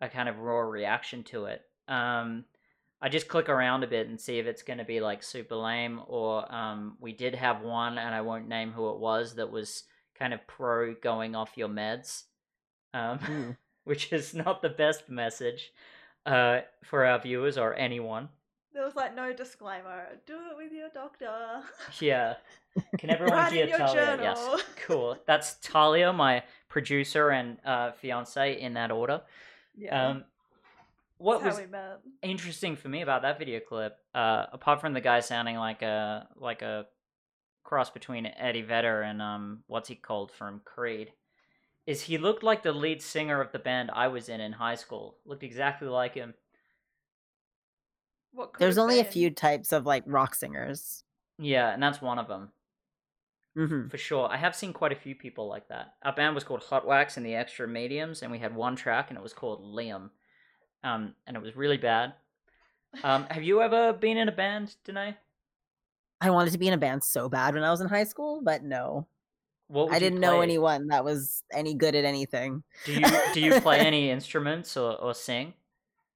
a 0.00 0.08
kind 0.08 0.28
of 0.28 0.38
raw 0.38 0.60
reaction 0.60 1.22
to 1.24 1.46
it. 1.46 1.62
Um, 1.88 2.44
I 3.00 3.08
just 3.08 3.28
click 3.28 3.48
around 3.48 3.82
a 3.82 3.86
bit 3.86 4.08
and 4.08 4.20
see 4.20 4.38
if 4.38 4.46
it's 4.46 4.62
going 4.62 4.78
to 4.78 4.84
be 4.84 5.00
like 5.00 5.22
super 5.22 5.56
lame 5.56 6.00
or 6.06 6.50
um, 6.52 6.96
we 7.00 7.12
did 7.12 7.34
have 7.34 7.60
one 7.60 7.98
and 7.98 8.14
I 8.14 8.22
won't 8.22 8.48
name 8.48 8.72
who 8.72 8.90
it 8.90 8.98
was 8.98 9.34
that 9.34 9.50
was 9.50 9.84
kind 10.18 10.32
of 10.32 10.46
pro 10.46 10.94
going 10.94 11.34
off 11.34 11.56
your 11.56 11.68
meds, 11.68 12.24
um, 12.94 13.18
Ooh. 13.28 13.56
which 13.84 14.12
is 14.12 14.34
not 14.34 14.62
the 14.62 14.70
best 14.70 15.08
message 15.08 15.72
uh, 16.24 16.60
for 16.82 17.04
our 17.04 17.18
viewers 17.18 17.58
or 17.58 17.74
anyone. 17.74 18.28
There 18.72 18.84
was 18.84 18.96
like 18.96 19.14
no 19.14 19.32
disclaimer. 19.32 20.06
Do 20.26 20.34
it 20.50 20.56
with 20.56 20.72
your 20.72 20.88
doctor. 20.88 21.62
Yeah. 22.00 22.34
Can 22.98 23.10
everyone 23.10 23.52
hear 23.52 23.68
Talia? 23.68 24.18
Yes. 24.20 24.62
Cool. 24.84 25.16
That's 25.26 25.56
Talia, 25.62 26.12
my 26.12 26.42
producer 26.68 27.30
and 27.30 27.58
uh, 27.64 27.92
fiance 27.92 28.60
in 28.60 28.74
that 28.74 28.90
order. 28.90 29.22
Yeah. 29.76 30.08
Um, 30.08 30.24
what 31.18 31.42
that's 31.42 31.44
was 31.44 31.56
how 31.56 31.60
we 31.62 31.66
met. 31.66 32.00
interesting 32.22 32.76
for 32.76 32.88
me 32.88 33.02
about 33.02 33.22
that 33.22 33.38
video 33.38 33.60
clip, 33.60 33.96
uh, 34.14 34.46
apart 34.52 34.80
from 34.80 34.92
the 34.92 35.00
guy 35.00 35.20
sounding 35.20 35.56
like 35.56 35.82
a 35.82 36.28
like 36.36 36.62
a 36.62 36.86
cross 37.64 37.90
between 37.90 38.26
Eddie 38.26 38.62
Vedder 38.62 39.02
and 39.02 39.22
um, 39.22 39.64
what's 39.66 39.88
he 39.88 39.94
called 39.96 40.30
from 40.32 40.60
Creed, 40.64 41.12
is 41.86 42.02
he 42.02 42.18
looked 42.18 42.42
like 42.42 42.62
the 42.62 42.72
lead 42.72 43.02
singer 43.02 43.40
of 43.40 43.52
the 43.52 43.58
band 43.58 43.90
I 43.92 44.08
was 44.08 44.28
in 44.28 44.40
in 44.40 44.52
high 44.52 44.76
school. 44.76 45.18
Looked 45.24 45.42
exactly 45.44 45.88
like 45.88 46.14
him. 46.14 46.34
What 48.32 48.52
There's 48.58 48.76
have 48.76 48.82
only 48.82 48.98
a 49.00 49.04
few 49.04 49.30
types 49.30 49.72
of 49.72 49.86
like 49.86 50.02
rock 50.06 50.34
singers. 50.34 51.04
Yeah, 51.38 51.72
and 51.72 51.80
that's 51.82 52.02
one 52.02 52.18
of 52.18 52.26
them. 52.28 52.52
hmm 53.56 53.88
For 53.88 53.96
sure. 53.96 54.28
I 54.30 54.36
have 54.36 54.54
seen 54.54 54.74
quite 54.74 54.92
a 54.92 54.96
few 54.96 55.14
people 55.14 55.48
like 55.48 55.68
that. 55.68 55.94
Our 56.02 56.12
band 56.12 56.34
was 56.34 56.44
called 56.44 56.64
Hot 56.64 56.86
Wax 56.86 57.16
and 57.16 57.24
the 57.24 57.34
Extra 57.34 57.66
Mediums, 57.66 58.22
and 58.22 58.30
we 58.30 58.38
had 58.38 58.54
one 58.54 58.76
track, 58.76 59.08
and 59.08 59.16
it 59.18 59.22
was 59.22 59.32
called 59.32 59.62
Liam. 59.62 60.10
Um, 60.84 61.14
and 61.26 61.36
it 61.36 61.42
was 61.42 61.56
really 61.56 61.78
bad. 61.78 62.12
Um, 63.02 63.24
have 63.30 63.42
you 63.42 63.60
ever 63.62 63.92
been 63.92 64.16
in 64.16 64.28
a 64.28 64.32
band, 64.32 64.76
Danae? 64.84 65.16
I 66.20 66.30
wanted 66.30 66.52
to 66.52 66.58
be 66.58 66.68
in 66.68 66.74
a 66.74 66.78
band 66.78 67.02
so 67.02 67.28
bad 67.28 67.54
when 67.54 67.64
I 67.64 67.70
was 67.70 67.80
in 67.80 67.88
high 67.88 68.04
school, 68.04 68.40
but 68.42 68.62
no, 68.62 69.06
What 69.66 69.92
I 69.92 69.98
didn't 69.98 70.20
know 70.20 70.40
anyone 70.40 70.86
that 70.88 71.04
was 71.04 71.42
any 71.52 71.74
good 71.74 71.94
at 71.94 72.04
anything. 72.04 72.62
Do 72.84 72.92
you 72.92 73.06
do 73.34 73.40
you 73.40 73.60
play 73.60 73.80
any 73.80 74.10
instruments 74.10 74.76
or, 74.76 74.94
or 75.00 75.12
sing? 75.14 75.54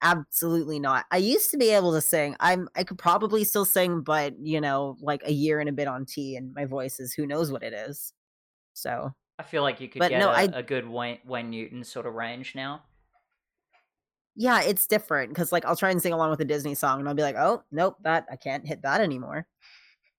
Absolutely 0.00 0.78
not. 0.78 1.06
I 1.10 1.16
used 1.16 1.50
to 1.50 1.58
be 1.58 1.70
able 1.70 1.92
to 1.92 2.00
sing. 2.00 2.36
I'm 2.38 2.68
I 2.76 2.84
could 2.84 2.98
probably 2.98 3.42
still 3.44 3.64
sing, 3.64 4.02
but 4.02 4.38
you 4.38 4.60
know, 4.60 4.96
like 5.00 5.22
a 5.26 5.32
year 5.32 5.58
and 5.60 5.68
a 5.68 5.72
bit 5.72 5.88
on 5.88 6.06
T, 6.06 6.36
and 6.36 6.54
my 6.54 6.64
voice 6.66 7.00
is 7.00 7.12
who 7.12 7.26
knows 7.26 7.50
what 7.50 7.62
it 7.64 7.72
is. 7.72 8.12
So 8.74 9.12
I 9.38 9.42
feel 9.42 9.62
like 9.62 9.80
you 9.80 9.88
could 9.88 9.98
But 9.98 10.10
get 10.10 10.20
no, 10.20 10.28
a, 10.28 10.32
I- 10.32 10.48
a 10.54 10.62
good 10.62 10.88
Wayne, 10.88 11.18
Wayne 11.26 11.50
Newton 11.50 11.82
sort 11.84 12.06
of 12.06 12.14
range 12.14 12.54
now. 12.54 12.82
Yeah, 14.40 14.62
it's 14.62 14.86
different 14.86 15.30
because 15.30 15.50
like 15.50 15.64
I'll 15.66 15.74
try 15.76 15.90
and 15.90 16.00
sing 16.00 16.12
along 16.12 16.30
with 16.30 16.40
a 16.40 16.44
Disney 16.44 16.74
song, 16.76 17.00
and 17.00 17.08
I'll 17.08 17.14
be 17.14 17.22
like, 17.22 17.36
oh 17.36 17.62
nope, 17.72 17.96
that 18.04 18.24
I 18.30 18.36
can't 18.36 18.64
hit 18.66 18.82
that 18.82 19.00
anymore. 19.00 19.46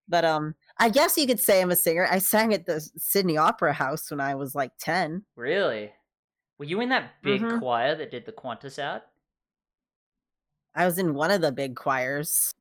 But 0.08 0.24
um, 0.26 0.54
I 0.78 0.90
guess 0.90 1.16
you 1.16 1.26
could 1.26 1.40
say 1.40 1.62
I'm 1.62 1.70
a 1.70 1.76
singer. 1.76 2.06
I 2.10 2.18
sang 2.18 2.52
at 2.52 2.66
the 2.66 2.80
Sydney 2.98 3.36
Opera 3.38 3.72
House 3.72 4.10
when 4.10 4.20
I 4.20 4.34
was 4.34 4.54
like 4.54 4.72
ten. 4.78 5.24
Really? 5.36 5.90
Were 6.58 6.66
you 6.66 6.80
in 6.82 6.90
that 6.90 7.12
big 7.22 7.40
Mhm. 7.40 7.58
choir 7.60 7.94
that 7.94 8.10
did 8.10 8.26
the 8.26 8.32
Qantas 8.32 8.78
out? 8.78 9.04
I 10.74 10.84
was 10.84 10.98
in 10.98 11.14
one 11.14 11.30
of 11.30 11.40
the 11.40 11.50
big 11.52 11.74
choirs, 11.74 12.54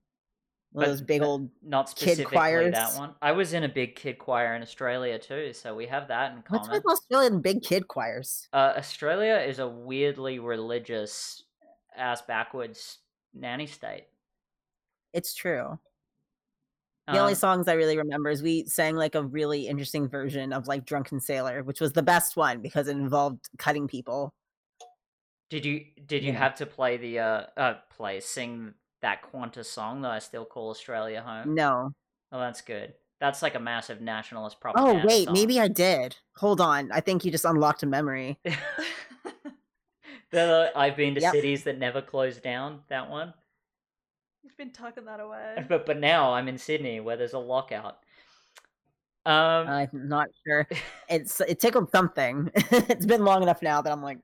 one 0.71 0.83
But- 0.85 0.89
of 0.91 0.97
those 0.97 1.01
big 1.05 1.21
old. 1.21 1.49
Not 1.61 1.87
Kid 1.95 2.17
specifically 2.17 2.69
that 2.71 2.93
one. 2.97 3.15
I 3.21 3.33
was 3.33 3.53
in 3.53 3.63
a 3.63 3.69
big 3.69 3.95
kid 3.95 4.17
choir 4.17 4.55
in 4.55 4.61
Australia 4.61 5.19
too, 5.19 5.51
so 5.53 5.75
we 5.75 5.87
have 5.87 6.07
that 6.07 6.31
in 6.33 6.41
common. 6.43 6.61
What's 6.61 6.69
with 6.69 6.85
Australian 6.85 7.41
big 7.41 7.61
kid 7.63 7.87
choirs? 7.87 8.47
Uh, 8.53 8.73
Australia 8.77 9.35
is 9.35 9.59
a 9.59 9.67
weirdly 9.67 10.39
religious, 10.39 11.43
ass 11.99 12.21
backwards 12.21 12.99
nanny 13.33 13.67
state. 13.67 14.07
It's 15.13 15.33
true. 15.35 15.79
The 17.11 17.17
only 17.17 17.33
Um, 17.33 17.35
songs 17.35 17.67
I 17.67 17.73
really 17.73 17.97
remember 17.97 18.29
is 18.29 18.43
we 18.43 18.65
sang 18.65 18.95
like 18.95 19.15
a 19.15 19.23
really 19.23 19.67
interesting 19.67 20.07
version 20.07 20.53
of 20.53 20.67
like 20.67 20.85
Drunken 20.85 21.19
Sailor, 21.19 21.63
which 21.63 21.81
was 21.81 21.93
the 21.93 22.03
best 22.03 22.37
one 22.37 22.61
because 22.61 22.87
it 22.87 22.91
involved 22.97 23.49
cutting 23.57 23.87
people. 23.87 24.31
Did 25.49 25.65
you 25.65 25.85
did 26.05 26.23
you 26.23 26.33
Yeah. 26.33 26.37
have 26.39 26.55
to 26.55 26.65
play 26.65 26.97
the 26.97 27.19
uh, 27.19 27.45
uh 27.57 27.73
play 27.89 28.19
sing 28.19 28.75
that 29.01 29.23
Qantas 29.23 29.65
song 29.65 30.01
that 30.01 30.11
I 30.11 30.19
still 30.19 30.45
call 30.45 30.69
Australia 30.69 31.21
home? 31.21 31.55
No. 31.55 31.91
Oh, 32.31 32.39
that's 32.39 32.61
good. 32.61 32.95
That's 33.19 33.41
like 33.41 33.55
a 33.55 33.59
massive 33.59 34.01
nationalist 34.01 34.57
Oh 34.75 34.95
wait, 35.05 35.25
song. 35.25 35.33
maybe 35.33 35.59
I 35.59 35.67
did. 35.67 36.17
Hold 36.37 36.61
on. 36.61 36.91
I 36.91 37.01
think 37.01 37.25
you 37.25 37.31
just 37.31 37.45
unlocked 37.45 37.83
a 37.83 37.87
memory. 37.87 38.39
the 40.31 40.71
I've 40.75 40.95
been 40.95 41.15
to 41.15 41.21
Yep. 41.21 41.33
cities 41.33 41.63
that 41.63 41.77
never 41.77 42.01
closed 42.01 42.41
down. 42.43 42.81
That 42.89 43.09
one. 43.09 43.33
You've 44.43 44.57
been 44.57 44.71
tucking 44.71 45.05
that 45.05 45.19
away. 45.19 45.65
But 45.67 45.85
but 45.85 45.99
now 45.99 46.33
I'm 46.33 46.47
in 46.47 46.57
Sydney 46.57 46.99
where 46.99 47.17
there's 47.17 47.33
a 47.33 47.39
lockout. 47.39 47.99
Um, 49.25 49.67
I'm 49.67 49.89
not 49.93 50.29
sure. 50.45 50.67
It's 51.09 51.41
it 51.41 51.59
tickled 51.59 51.91
something. 51.91 52.49
it's 52.55 53.05
been 53.05 53.25
long 53.25 53.43
enough 53.43 53.61
now 53.61 53.81
that 53.81 53.91
I'm 53.91 54.01
like, 54.03 54.19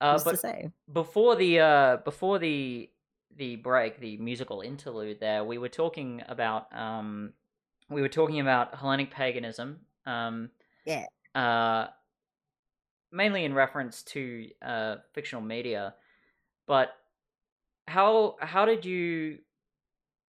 uh, 0.00 0.14
who's 0.14 0.24
to 0.24 0.36
say? 0.36 0.70
before 0.92 1.36
the 1.36 1.60
uh 1.60 1.96
before 1.98 2.38
the 2.38 2.90
the 3.36 3.56
break 3.56 3.98
the 4.00 4.16
musical 4.16 4.62
interlude 4.62 5.20
there 5.20 5.44
we 5.44 5.58
were 5.58 5.68
talking 5.68 6.22
about 6.28 6.74
um 6.74 7.32
we 7.90 8.00
were 8.00 8.08
talking 8.08 8.40
about 8.40 8.74
hellenic 8.74 9.10
paganism 9.10 9.78
um 10.06 10.50
Yeah. 10.86 11.04
uh 11.34 11.88
mainly 13.16 13.44
in 13.44 13.54
reference 13.54 14.02
to 14.02 14.48
uh 14.62 14.96
fictional 15.14 15.42
media 15.42 15.94
but 16.66 16.90
how 17.88 18.36
how 18.40 18.64
did 18.64 18.84
you 18.84 19.38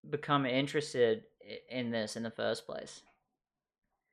become 0.09 0.45
interested 0.45 1.23
in 1.69 1.91
this 1.91 2.15
in 2.15 2.23
the 2.23 2.31
first 2.31 2.65
place 2.65 3.01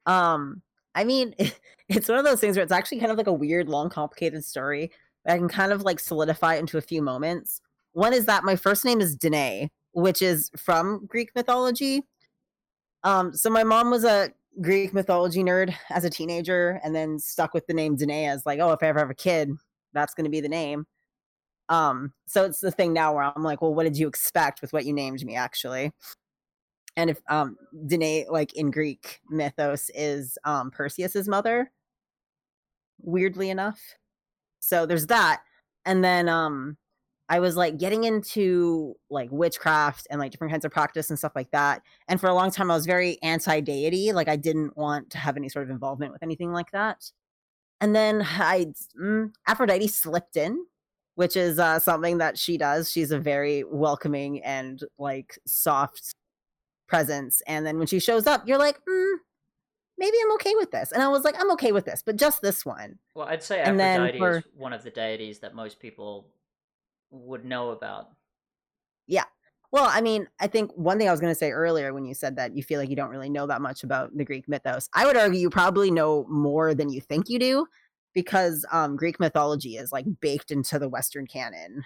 Um, 0.07 0.63
I 0.95 1.05
mean, 1.05 1.35
it's 1.89 2.09
one 2.09 2.19
of 2.19 2.25
those 2.25 2.41
things 2.41 2.57
where 2.57 2.63
it's 2.63 2.73
actually 2.73 3.01
kind 3.01 3.13
of 3.13 3.19
like 3.19 3.27
a 3.27 3.33
weird, 3.33 3.69
long, 3.69 3.91
complicated 3.91 4.45
story. 4.45 4.91
I 5.27 5.37
can 5.39 5.49
kind 5.49 5.73
of 5.73 5.83
like 5.83 6.01
solidify 6.01 6.57
it 6.57 6.61
into 6.61 6.79
a 6.79 6.83
few 6.83 7.03
moments. 7.03 7.61
One 7.93 8.13
is 8.13 8.27
that 8.27 8.45
my 8.45 8.57
first 8.57 8.85
name 8.85 9.01
is 9.01 9.17
Danae, 9.17 9.71
which 9.93 10.21
is 10.21 10.51
from 10.57 11.07
Greek 11.07 11.31
mythology. 11.35 12.03
Um, 13.05 13.33
so 13.33 13.51
my 13.51 13.65
mom 13.65 13.91
was 13.91 14.05
a 14.05 14.31
Greek 14.61 14.95
mythology 14.95 15.43
nerd 15.43 15.75
as 15.91 16.05
a 16.05 16.11
teenager, 16.11 16.81
and 16.85 16.95
then 16.95 17.19
stuck 17.19 17.55
with 17.55 17.67
the 17.67 17.75
name 17.75 17.97
Danae 17.97 18.27
as 18.27 18.47
like, 18.47 18.61
oh, 18.61 18.73
if 18.73 18.83
I 18.83 18.87
ever 18.87 19.01
have 19.01 19.11
a 19.11 19.15
kid, 19.15 19.51
that's 19.93 20.15
going 20.15 20.25
to 20.25 20.31
be 20.31 20.41
the 20.41 20.49
name. 20.49 20.87
Um, 21.69 22.13
so 22.27 22.45
it's 22.45 22.61
the 22.61 22.71
thing 22.71 22.93
now 22.93 23.15
where 23.15 23.25
I'm 23.25 23.43
like, 23.43 23.63
well, 23.63 23.75
what 23.75 23.85
did 23.85 23.97
you 23.97 24.07
expect 24.07 24.61
with 24.61 24.73
what 24.73 24.85
you 24.85 24.93
named 24.93 25.25
me, 25.25 25.35
actually? 25.35 25.93
And 26.97 27.11
if 27.11 27.21
um 27.29 27.57
Danae, 27.87 28.27
like 28.29 28.55
in 28.55 28.71
Greek 28.71 29.21
mythos, 29.29 29.91
is 29.95 30.39
um 30.45 30.71
Perseus's 30.71 31.29
mother, 31.29 31.73
weirdly 33.01 33.51
enough. 33.51 33.81
So 34.61 34.87
there's 34.87 35.09
that. 35.09 35.43
And 35.85 36.05
then 36.05 36.29
um 36.29 36.77
I 37.29 37.41
was 37.41 37.57
like 37.57 37.79
getting 37.79 38.05
into 38.05 38.95
like 39.09 39.31
witchcraft 39.33 40.07
and 40.11 40.21
like 40.21 40.31
different 40.31 40.53
kinds 40.53 40.65
of 40.65 40.71
practice 40.71 41.09
and 41.09 41.19
stuff 41.19 41.33
like 41.35 41.51
that. 41.53 41.83
And 42.09 42.21
for 42.21 42.29
a 42.29 42.35
long 42.35 42.51
time 42.51 42.71
I 42.71 42.75
was 42.75 42.87
very 42.87 43.19
anti-deity, 43.23 44.13
like 44.13 44.29
I 44.29 44.37
didn't 44.37 44.77
want 44.77 45.11
to 45.11 45.19
have 45.19 45.37
any 45.37 45.49
sort 45.49 45.65
of 45.65 45.71
involvement 45.71 46.13
with 46.13 46.23
anything 46.23 46.53
like 46.53 46.71
that. 46.73 47.11
And 47.81 47.97
then 47.97 48.23
I 48.23 48.67
mm, 49.01 49.33
Aphrodite 49.47 49.89
slipped 49.89 50.37
in, 50.37 50.67
which 51.15 51.37
is 51.37 51.59
uh, 51.59 51.79
something 51.79 52.19
that 52.19 52.39
she 52.39 52.59
does. 52.59 52.91
She's 52.91 53.11
a 53.11 53.19
very 53.19 53.65
welcoming 53.65 54.43
and 54.43 54.83
like 54.99 55.39
soft 55.47 56.15
presence. 56.89 57.43
And 57.47 57.67
then 57.67 57.79
when 57.79 57.87
she 57.87 58.01
shows 58.01 58.27
up, 58.27 58.47
you're 58.47 58.59
like, 58.59 58.79
mm, 58.87 59.15
maybe 59.97 60.17
I'm 60.23 60.33
okay 60.35 60.55
with 60.57 60.71
this. 60.71 60.93
And 60.93 61.03
I 61.03 61.09
was 61.09 61.25
like, 61.25 61.37
I'm 61.41 61.51
okay 61.53 61.73
with 61.73 61.87
this, 61.87 62.03
but 62.05 62.17
just 62.17 62.43
this 62.43 62.67
one. 62.67 62.99
Well, 63.15 63.29
I'd 63.29 63.43
say 63.43 63.61
Aphrodite 63.61 64.19
for- 64.19 64.39
is 64.39 64.45
one 64.55 64.75
of 64.75 64.83
the 64.83 64.91
deities 64.91 65.39
that 65.39 65.55
most 65.55 65.81
people 65.81 66.29
would 67.15 67.45
know 67.45 67.71
about. 67.71 68.11
Yeah. 69.07 69.25
Well, 69.71 69.89
I 69.91 70.01
mean, 70.01 70.29
I 70.41 70.47
think 70.47 70.71
one 70.77 70.99
thing 70.99 71.09
I 71.09 71.11
was 71.11 71.21
going 71.21 71.33
to 71.33 71.39
say 71.39 71.51
earlier 71.51 71.93
when 71.93 72.05
you 72.05 72.15
said 72.15 72.37
that 72.37 72.57
you 72.57 72.63
feel 72.63 72.79
like 72.79 72.89
you 72.89 72.97
don't 72.97 73.11
really 73.11 73.29
know 73.29 73.47
that 73.47 73.61
much 73.61 73.83
about 73.83 74.17
the 74.17 74.25
Greek 74.25 74.49
mythos, 74.49 74.89
I 74.95 75.05
would 75.05 75.17
argue 75.17 75.41
you 75.41 75.51
probably 75.51 75.91
know 75.91 76.27
more 76.29 76.75
than 76.75 76.91
you 76.91 77.01
think 77.01 77.29
you 77.29 77.39
do 77.39 77.67
because 78.15 78.65
um, 78.71 78.97
Greek 78.97 79.19
mythology 79.19 79.77
is 79.77 79.91
like 79.91 80.07
baked 80.21 80.51
into 80.51 80.79
the 80.79 80.89
Western 80.89 81.27
canon. 81.27 81.83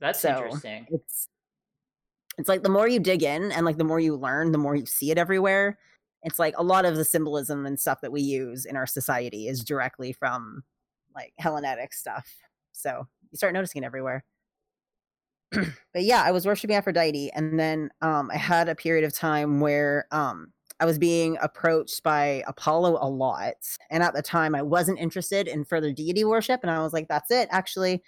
That's 0.00 0.20
So, 0.20 0.28
interesting. 0.28 0.86
It's 0.90 1.28
it's 2.38 2.48
like 2.48 2.62
the 2.62 2.68
more 2.68 2.86
you 2.86 3.00
dig 3.00 3.22
in 3.22 3.50
and 3.50 3.64
like 3.64 3.78
the 3.78 3.84
more 3.84 3.98
you 3.98 4.14
learn, 4.14 4.52
the 4.52 4.58
more 4.58 4.76
you 4.76 4.86
see 4.86 5.10
it 5.10 5.18
everywhere. 5.18 5.78
It's 6.22 6.38
like 6.38 6.54
a 6.58 6.62
lot 6.62 6.84
of 6.84 6.96
the 6.96 7.04
symbolism 7.04 7.66
and 7.66 7.80
stuff 7.80 8.00
that 8.02 8.12
we 8.12 8.20
use 8.20 8.64
in 8.64 8.76
our 8.76 8.86
society 8.86 9.48
is 9.48 9.64
directly 9.64 10.12
from 10.12 10.62
like 11.14 11.32
Hellenetic 11.38 11.94
stuff. 11.94 12.36
So 12.72 13.08
you 13.30 13.36
start 13.36 13.52
noticing 13.52 13.82
it 13.82 13.86
everywhere. 13.86 14.24
but 15.52 16.02
yeah, 16.02 16.22
I 16.22 16.32
was 16.32 16.46
worshiping 16.46 16.76
Aphrodite, 16.76 17.30
and 17.34 17.58
then 17.58 17.90
um, 18.02 18.30
I 18.32 18.36
had 18.36 18.68
a 18.68 18.74
period 18.74 19.04
of 19.04 19.12
time 19.12 19.60
where 19.60 20.06
um, 20.10 20.52
I 20.80 20.84
was 20.84 20.98
being 20.98 21.38
approached 21.40 22.02
by 22.02 22.42
Apollo 22.46 22.98
a 23.00 23.08
lot, 23.08 23.54
and 23.90 24.02
at 24.02 24.14
the 24.14 24.22
time 24.22 24.54
I 24.54 24.62
wasn't 24.62 24.98
interested 24.98 25.48
in 25.48 25.64
further 25.64 25.92
deity 25.92 26.24
worship, 26.24 26.60
and 26.62 26.70
I 26.70 26.82
was 26.82 26.92
like, 26.92 27.08
"That's 27.08 27.30
it, 27.30 27.48
actually." 27.50 28.02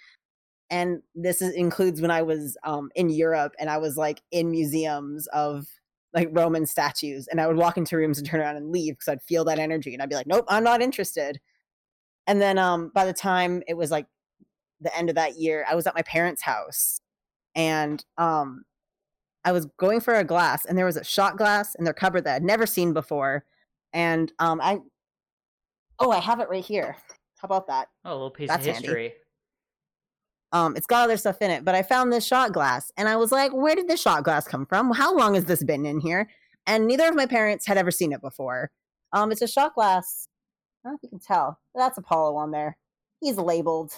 And 0.69 1.01
this 1.15 1.41
is, 1.41 1.53
includes 1.55 1.99
when 2.01 2.11
I 2.11 2.21
was 2.21 2.57
um, 2.63 2.91
in 2.95 3.09
Europe, 3.09 3.53
and 3.59 3.69
I 3.69 3.77
was 3.77 3.97
like 3.97 4.21
in 4.31 4.51
museums 4.51 5.27
of 5.27 5.65
like 6.13 6.29
Roman 6.31 6.65
statues, 6.65 7.27
and 7.27 7.39
I 7.39 7.47
would 7.47 7.57
walk 7.57 7.77
into 7.77 7.97
rooms 7.97 8.17
and 8.17 8.27
turn 8.27 8.41
around 8.41 8.57
and 8.57 8.71
leave 8.71 8.93
because 8.95 9.07
I'd 9.07 9.23
feel 9.23 9.45
that 9.45 9.59
energy, 9.59 9.93
and 9.93 10.03
I'd 10.03 10.09
be 10.09 10.15
like, 10.15 10.27
"Nope, 10.27 10.45
I'm 10.49 10.63
not 10.63 10.81
interested." 10.81 11.39
And 12.27 12.41
then 12.41 12.59
um, 12.59 12.91
by 12.93 13.05
the 13.05 13.13
time 13.13 13.63
it 13.67 13.75
was 13.75 13.89
like 13.91 14.05
the 14.81 14.95
end 14.97 15.09
of 15.09 15.15
that 15.15 15.37
year, 15.37 15.65
I 15.69 15.75
was 15.75 15.87
at 15.87 15.95
my 15.95 16.01
parents' 16.03 16.41
house 16.41 17.01
and 17.55 18.03
um 18.17 18.63
I 19.43 19.51
was 19.51 19.65
going 19.77 20.01
for 20.01 20.15
a 20.15 20.23
glass 20.23 20.65
and 20.65 20.77
there 20.77 20.85
was 20.85 20.97
a 20.97 21.03
shot 21.03 21.37
glass 21.37 21.75
in 21.75 21.83
their 21.85 21.93
cupboard 21.93 22.25
that 22.25 22.35
I'd 22.35 22.43
never 22.43 22.65
seen 22.65 22.93
before. 22.93 23.45
And 23.93 24.31
um 24.39 24.59
I 24.61 24.79
oh 25.99 26.11
I 26.11 26.19
have 26.19 26.39
it 26.39 26.49
right 26.49 26.63
here. 26.63 26.95
How 27.39 27.45
about 27.45 27.67
that? 27.67 27.87
Oh, 28.05 28.11
a 28.11 28.13
little 28.13 28.31
piece 28.31 28.49
That's 28.49 28.65
of 28.67 28.73
handy. 28.73 28.87
history. 28.87 29.13
Um 30.51 30.75
it's 30.75 30.87
got 30.87 31.03
other 31.03 31.17
stuff 31.17 31.41
in 31.41 31.51
it, 31.51 31.65
but 31.65 31.75
I 31.75 31.83
found 31.83 32.11
this 32.11 32.25
shot 32.25 32.53
glass 32.53 32.91
and 32.97 33.07
I 33.09 33.15
was 33.15 33.31
like, 33.31 33.53
where 33.53 33.75
did 33.75 33.87
this 33.87 34.01
shot 34.01 34.23
glass 34.23 34.47
come 34.47 34.65
from? 34.65 34.91
How 34.91 35.15
long 35.15 35.35
has 35.35 35.45
this 35.45 35.63
been 35.63 35.85
in 35.85 35.99
here? 35.99 36.29
And 36.67 36.85
neither 36.85 37.07
of 37.07 37.15
my 37.15 37.25
parents 37.25 37.65
had 37.65 37.77
ever 37.77 37.91
seen 37.91 38.11
it 38.11 38.21
before. 38.21 38.71
Um 39.13 39.31
it's 39.31 39.41
a 39.41 39.47
shot 39.47 39.75
glass. 39.75 40.27
I 40.83 40.89
don't 40.89 40.93
know 40.93 40.97
if 40.97 41.03
you 41.03 41.09
can 41.09 41.19
tell. 41.19 41.59
That's 41.75 41.97
Apollo 41.97 42.35
on 42.35 42.51
there. 42.51 42.77
He's 43.21 43.37
labeled. 43.37 43.91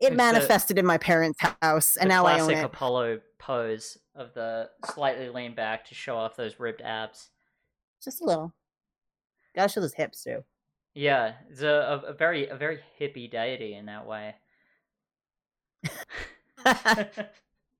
It 0.00 0.08
It's 0.08 0.16
manifested 0.16 0.78
in 0.78 0.84
my 0.86 0.98
parents' 0.98 1.38
house 1.62 1.96
and 1.96 2.08
now 2.08 2.26
I 2.26 2.34
own 2.40 2.50
it. 2.50 2.54
classic. 2.54 2.66
Apollo 2.66 3.20
pose 3.38 3.98
of 4.14 4.34
the 4.34 4.70
slightly 4.92 5.28
lean 5.28 5.54
back 5.54 5.86
to 5.88 5.94
show 5.94 6.16
off 6.16 6.36
those 6.36 6.58
ripped 6.60 6.82
abs. 6.82 7.30
Just 8.02 8.20
a 8.20 8.24
little. 8.24 8.52
Gotta 9.54 9.68
show 9.72 9.80
those 9.80 9.94
hips 9.94 10.22
too. 10.24 10.44
Yeah, 10.94 11.34
it's 11.50 11.62
a, 11.62 11.68
a, 11.68 11.98
a 12.08 12.12
very 12.12 12.48
a 12.48 12.56
very 12.56 12.80
hippie 13.00 13.30
deity 13.30 13.74
in 13.74 13.86
that 13.86 14.06
way. 14.06 14.34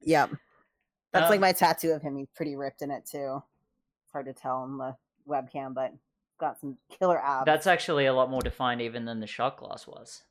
yep. 0.01 0.31
That's 1.13 1.31
like 1.31 1.37
Um, 1.39 1.41
my 1.41 1.53
tattoo 1.53 1.93
of 1.93 2.03
him. 2.03 2.17
He's 2.17 2.29
pretty 2.35 2.57
ripped 2.57 2.83
in 2.83 2.91
it 2.91 3.07
too. 3.07 3.43
It's 4.05 4.13
hard 4.13 4.27
to 4.27 4.33
tell 4.33 4.57
on 4.59 4.79
the 4.79 4.97
webcam, 5.29 5.75
but 5.75 5.93
got 6.39 6.59
some 6.61 6.77
killer 6.99 7.21
abs. 7.23 7.47
That's 7.47 7.67
actually 7.67 8.07
a 8.07 8.13
lot 8.15 8.31
more 8.31 8.43
defined 8.43 8.81
even 8.83 9.05
than 9.05 9.21
the 9.21 9.27
shot 9.27 9.57
glass 9.59 9.87
was. 9.87 10.23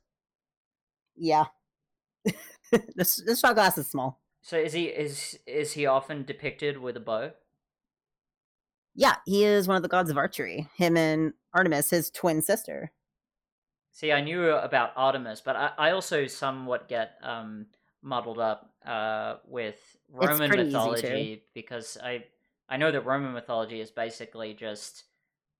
yeah. 1.16 1.46
this 2.94 3.16
this 3.16 3.40
shot 3.40 3.54
glass 3.54 3.78
is 3.78 3.88
small. 3.88 4.20
So 4.42 4.56
is 4.58 4.72
he 4.72 4.84
is 4.84 5.38
is 5.46 5.72
he 5.72 5.86
often 5.86 6.24
depicted 6.24 6.78
with 6.78 6.96
a 6.96 7.00
bow? 7.00 7.32
Yeah, 8.94 9.16
he 9.26 9.44
is 9.44 9.66
one 9.66 9.76
of 9.76 9.82
the 9.82 9.88
gods 9.88 10.10
of 10.10 10.16
archery. 10.16 10.68
Him 10.76 10.96
and 10.96 11.32
Artemis, 11.52 11.90
his 11.90 12.10
twin 12.10 12.42
sister. 12.42 12.92
See, 13.92 14.12
I 14.12 14.20
knew 14.20 14.50
about 14.50 14.92
Artemis, 14.96 15.40
but 15.40 15.56
I, 15.56 15.70
I 15.78 15.90
also 15.90 16.26
somewhat 16.26 16.88
get 16.88 17.12
um, 17.22 17.66
muddled 18.02 18.38
up 18.38 18.72
uh, 18.84 19.36
with 19.46 19.76
Roman 20.12 20.48
pretty 20.48 20.64
easy 20.64 20.72
to. 20.72 20.78
mythology 20.78 21.42
because 21.54 21.96
I 22.02 22.24
I 22.68 22.76
know 22.76 22.90
that 22.90 23.06
Roman 23.06 23.32
mythology 23.32 23.80
is 23.80 23.90
basically 23.90 24.54
just 24.54 25.04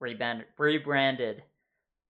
rebrand, 0.03 0.45
rebranded 0.59 1.43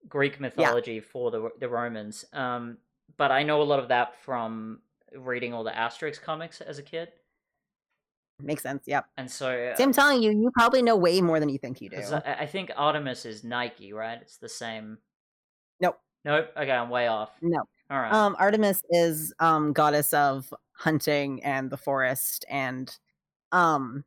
Greek 0.09 0.41
mythology 0.41 1.01
for 1.01 1.31
the 1.31 1.51
the 1.61 1.69
Romans. 1.69 2.25
Um, 2.33 2.79
but 3.17 3.31
I 3.33 3.43
know 3.43 3.63
a 3.63 3.65
lot 3.65 3.79
of 3.79 3.89
that 3.89 4.21
from 4.23 4.81
reading 5.17 5.53
all 5.55 5.65
the 5.65 5.71
Asterix 5.71 6.21
comics 6.21 6.61
as 6.61 6.79
a 6.79 6.83
kid, 6.83 7.09
Makes 8.43 8.65
sense. 8.65 8.83
Yep. 8.87 9.07
and 9.17 9.31
so 9.31 9.49
uh, 9.49 9.77
See, 9.77 9.83
I'm 9.85 9.93
telling 9.93 10.21
you, 10.23 10.33
you 10.33 10.51
probably 10.55 10.83
know 10.83 10.97
way 10.97 11.21
more 11.21 11.39
than 11.39 11.49
you 11.49 11.59
think 11.59 11.81
you 11.81 11.89
do. 11.89 11.99
I, 11.99 12.35
I 12.41 12.47
think 12.47 12.73
Artemis 12.77 13.25
is 13.25 13.45
Nike, 13.45 13.93
right? 13.93 14.19
It's 14.21 14.39
the 14.39 14.49
same. 14.49 14.99
Nope. 15.81 16.01
Nope. 16.25 16.51
Okay, 16.57 16.73
I'm 16.73 16.91
way 16.91 17.07
off. 17.07 17.31
No. 17.43 17.63
All 17.91 17.99
right. 17.99 18.13
Um, 18.13 18.35
Artemis 18.39 18.83
is 18.91 19.33
um 19.39 19.73
goddess 19.73 20.13
of 20.13 20.53
hunting 20.73 21.45
and 21.45 21.71
the 21.71 21.77
forest 21.77 22.45
and 22.51 22.97
um 23.53 24.05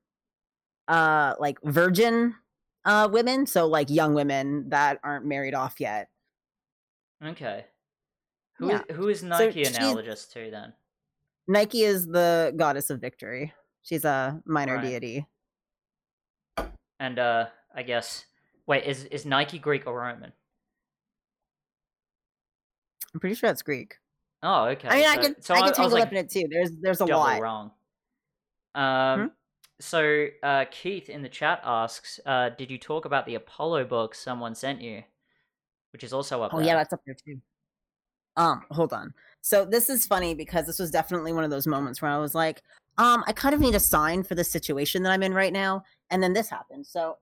uh 0.89 1.35
like 1.39 1.57
virgin 1.63 2.35
uh 2.83 3.07
women, 3.09 3.45
so 3.45 3.65
like 3.65 3.89
young 3.89 4.13
women 4.13 4.67
that 4.69 4.99
aren't 5.03 5.25
married 5.25 5.53
off 5.53 5.79
yet. 5.79 6.09
Okay. 7.23 7.65
Who 8.59 8.69
Yeah. 8.69 8.81
is, 8.89 8.95
who 8.95 9.09
is 9.09 9.23
Nike 9.23 9.63
she's- 9.63 9.77
analogous 9.77 10.25
to 10.29 10.49
then? 10.51 10.73
Nike 11.47 11.83
is 11.83 12.07
the 12.07 12.53
goddess 12.57 12.89
of 12.89 12.99
victory. 12.99 13.53
She's 13.83 14.03
a 14.03 14.41
minor 14.45 14.75
Right. 14.75 14.81
deity. 15.01 15.27
And 16.99 17.19
uh 17.19 17.49
I 17.73 17.83
guess 17.83 18.25
wait, 18.65 18.83
is 18.85 19.05
is 19.05 19.25
Nike 19.25 19.59
Greek 19.59 19.85
or 19.87 19.97
Roman? 19.99 20.33
I'm 23.13 23.19
pretty 23.19 23.35
sure 23.35 23.49
that's 23.49 23.61
Greek. 23.61 23.97
Oh, 24.43 24.65
okay. 24.65 24.87
I 24.89 24.95
mean, 24.97 25.07
I 25.07 25.17
can 25.17 25.41
so 25.41 25.53
I, 25.53 25.59
I 25.59 25.61
was 25.61 25.71
tangle 25.77 25.93
like 25.93 26.05
up 26.07 26.11
in 26.11 26.17
it 26.17 26.29
too. 26.29 26.47
There's 26.49 26.71
there's 26.81 26.99
a 27.01 27.05
lot. 27.05 27.39
wrong. 27.41 27.71
Um 28.75 29.19
Hmm? 29.19 29.27
so 29.79 30.27
uh 30.43 30.65
Keith 30.71 31.09
in 31.09 31.21
the 31.21 31.29
chat 31.29 31.61
asks, 31.63 32.19
uh 32.25 32.49
did 32.49 32.69
you 32.71 32.77
talk 32.77 33.05
about 33.05 33.25
the 33.25 33.35
Apollo 33.35 33.85
book 33.85 34.15
someone 34.15 34.55
sent 34.55 34.81
you? 34.81 35.03
Which 35.93 36.03
is 36.03 36.13
also 36.13 36.41
up 36.43 36.53
Oh 36.53 36.57
there. 36.57 36.65
yeah, 36.67 36.75
that's 36.75 36.93
up 36.93 37.01
there 37.05 37.15
too. 37.15 37.39
Um, 38.37 38.61
hold 38.71 38.93
on. 38.93 39.13
So 39.41 39.65
this 39.65 39.89
is 39.89 40.05
funny 40.05 40.33
because 40.33 40.65
this 40.65 40.79
was 40.79 40.91
definitely 40.91 41.33
one 41.33 41.43
of 41.43 41.49
those 41.49 41.67
moments 41.67 42.01
where 42.01 42.11
I 42.11 42.17
was 42.17 42.35
like, 42.35 42.61
um, 42.97 43.23
I 43.27 43.33
kind 43.33 43.53
of 43.53 43.61
need 43.61 43.75
a 43.75 43.79
sign 43.79 44.23
for 44.23 44.35
the 44.35 44.43
situation 44.43 45.03
that 45.03 45.11
I'm 45.11 45.23
in 45.23 45.33
right 45.33 45.53
now, 45.53 45.83
and 46.09 46.21
then 46.21 46.33
this 46.33 46.49
happened. 46.49 46.85
So 46.85 47.17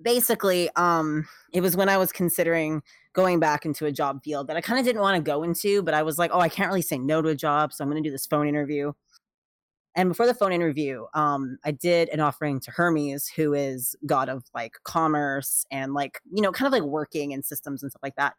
basically, 0.00 0.70
um, 0.76 1.26
it 1.52 1.60
was 1.60 1.76
when 1.76 1.88
I 1.88 1.96
was 1.96 2.12
considering 2.12 2.82
going 3.12 3.40
back 3.40 3.64
into 3.64 3.86
a 3.86 3.92
job 3.92 4.22
field 4.22 4.46
that 4.46 4.56
I 4.56 4.60
kind 4.60 4.78
of 4.78 4.84
didn't 4.84 5.02
want 5.02 5.16
to 5.16 5.22
go 5.22 5.42
into, 5.42 5.82
but 5.82 5.94
I 5.94 6.02
was 6.02 6.18
like, 6.18 6.30
oh, 6.32 6.40
I 6.40 6.48
can't 6.48 6.68
really 6.68 6.82
say 6.82 6.98
no 6.98 7.22
to 7.22 7.30
a 7.30 7.34
job, 7.34 7.72
so 7.72 7.82
I'm 7.82 7.90
going 7.90 8.02
to 8.02 8.08
do 8.08 8.12
this 8.12 8.26
phone 8.26 8.46
interview. 8.46 8.92
And 9.96 10.10
before 10.10 10.26
the 10.26 10.34
phone 10.34 10.52
interview, 10.52 11.06
um, 11.14 11.56
I 11.64 11.70
did 11.70 12.10
an 12.10 12.20
offering 12.20 12.60
to 12.60 12.70
Hermes, 12.70 13.28
who 13.28 13.54
is 13.54 13.96
god 14.04 14.28
of 14.28 14.44
like 14.54 14.74
commerce 14.84 15.64
and 15.70 15.94
like 15.94 16.20
you 16.30 16.42
know, 16.42 16.52
kind 16.52 16.66
of 16.66 16.72
like 16.72 16.82
working 16.82 17.32
and 17.32 17.42
systems 17.44 17.82
and 17.82 17.90
stuff 17.90 18.02
like 18.02 18.16
that. 18.16 18.34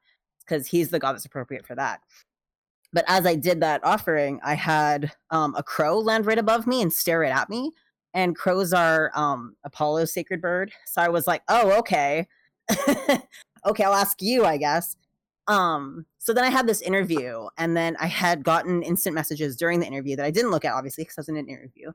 Because 0.47 0.67
he's 0.67 0.89
the 0.89 0.99
god 0.99 1.13
that's 1.13 1.25
appropriate 1.25 1.65
for 1.65 1.75
that. 1.75 2.01
But 2.93 3.05
as 3.07 3.25
I 3.25 3.35
did 3.35 3.61
that 3.61 3.83
offering, 3.83 4.39
I 4.43 4.53
had 4.53 5.11
um, 5.29 5.53
a 5.55 5.63
crow 5.63 5.99
land 5.99 6.25
right 6.25 6.37
above 6.37 6.65
me 6.67 6.81
and 6.81 6.91
stare 6.91 7.19
right 7.19 7.31
at 7.31 7.49
me. 7.49 7.71
And 8.13 8.35
crows 8.35 8.73
are 8.73 9.11
um, 9.13 9.55
Apollo's 9.65 10.13
sacred 10.13 10.41
bird. 10.41 10.71
So 10.85 11.01
I 11.01 11.09
was 11.09 11.27
like, 11.27 11.43
oh, 11.49 11.77
okay. 11.79 12.27
okay, 13.65 13.83
I'll 13.83 13.93
ask 13.93 14.21
you, 14.21 14.45
I 14.45 14.57
guess. 14.57 14.95
Um, 15.47 16.05
so 16.17 16.33
then 16.33 16.43
I 16.43 16.49
had 16.49 16.67
this 16.67 16.81
interview, 16.81 17.47
and 17.57 17.75
then 17.77 17.95
I 17.99 18.07
had 18.07 18.43
gotten 18.43 18.83
instant 18.83 19.15
messages 19.15 19.55
during 19.55 19.79
the 19.79 19.85
interview 19.87 20.15
that 20.15 20.25
I 20.25 20.31
didn't 20.31 20.51
look 20.51 20.65
at, 20.65 20.73
obviously, 20.73 21.03
because 21.03 21.17
I 21.17 21.21
was 21.21 21.29
in 21.29 21.37
an 21.37 21.47
interview. 21.47 21.91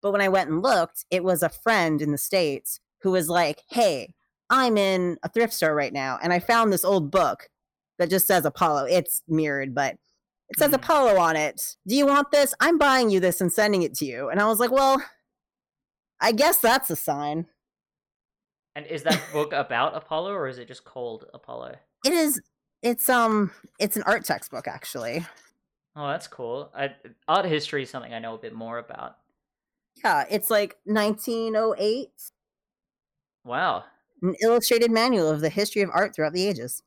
But 0.00 0.12
when 0.12 0.20
I 0.20 0.28
went 0.28 0.50
and 0.50 0.62
looked, 0.62 1.04
it 1.10 1.24
was 1.24 1.42
a 1.42 1.48
friend 1.48 2.00
in 2.00 2.12
the 2.12 2.18
States 2.18 2.80
who 3.00 3.10
was 3.10 3.28
like, 3.28 3.62
hey, 3.68 4.14
I'm 4.48 4.78
in 4.78 5.18
a 5.22 5.28
thrift 5.28 5.52
store 5.52 5.74
right 5.74 5.92
now, 5.92 6.18
and 6.22 6.32
I 6.32 6.38
found 6.38 6.72
this 6.72 6.84
old 6.84 7.10
book 7.10 7.48
that 7.98 8.10
just 8.10 8.26
says 8.26 8.44
Apollo. 8.44 8.86
It's 8.86 9.22
mirrored, 9.28 9.74
but 9.74 9.96
it 10.48 10.58
says 10.58 10.70
Mhm. 10.70 10.74
Apollo 10.74 11.18
on 11.18 11.36
it. 11.36 11.76
Do 11.86 11.94
you 11.96 12.06
want 12.06 12.30
this? 12.30 12.54
I'm 12.60 12.78
buying 12.78 13.10
you 13.10 13.20
this 13.20 13.40
and 13.40 13.52
sending 13.52 13.82
it 13.82 13.94
to 13.94 14.04
you. 14.04 14.28
And 14.28 14.40
I 14.40 14.46
was 14.46 14.60
like, 14.60 14.70
well, 14.70 15.02
I 16.20 16.32
guess 16.32 16.58
that's 16.58 16.90
a 16.90 16.96
sign. 16.96 17.46
And 18.76 18.86
is 18.86 19.02
that 19.04 19.20
book 19.32 19.52
about 19.52 19.94
Apollo 19.96 20.32
or 20.32 20.48
is 20.48 20.58
it 20.58 20.66
just 20.68 20.84
called 20.84 21.26
Apollo? 21.32 21.76
It 22.04 22.12
is. 22.12 22.40
It's 22.82 23.08
um. 23.08 23.52
It's 23.78 23.96
an 23.96 24.02
art 24.04 24.24
textbook, 24.24 24.66
actually. 24.68 25.24
Oh, 25.96 26.08
that's 26.08 26.26
cool. 26.26 26.70
I, 26.74 26.94
art 27.28 27.44
history 27.46 27.84
is 27.84 27.90
something 27.90 28.12
I 28.12 28.18
know 28.18 28.34
a 28.34 28.38
bit 28.38 28.52
more 28.52 28.78
about. 28.78 29.16
Yeah, 30.04 30.24
it's 30.28 30.50
like 30.50 30.76
1908, 30.84 32.10
Wow. 33.44 33.84
an 34.22 34.34
illustrated 34.42 34.90
manual 34.90 35.28
of 35.30 35.40
the 35.40 35.48
history 35.50 35.82
of 35.82 35.90
art 35.92 36.14
throughout 36.14 36.32
the 36.32 36.46
ages. 36.46 36.82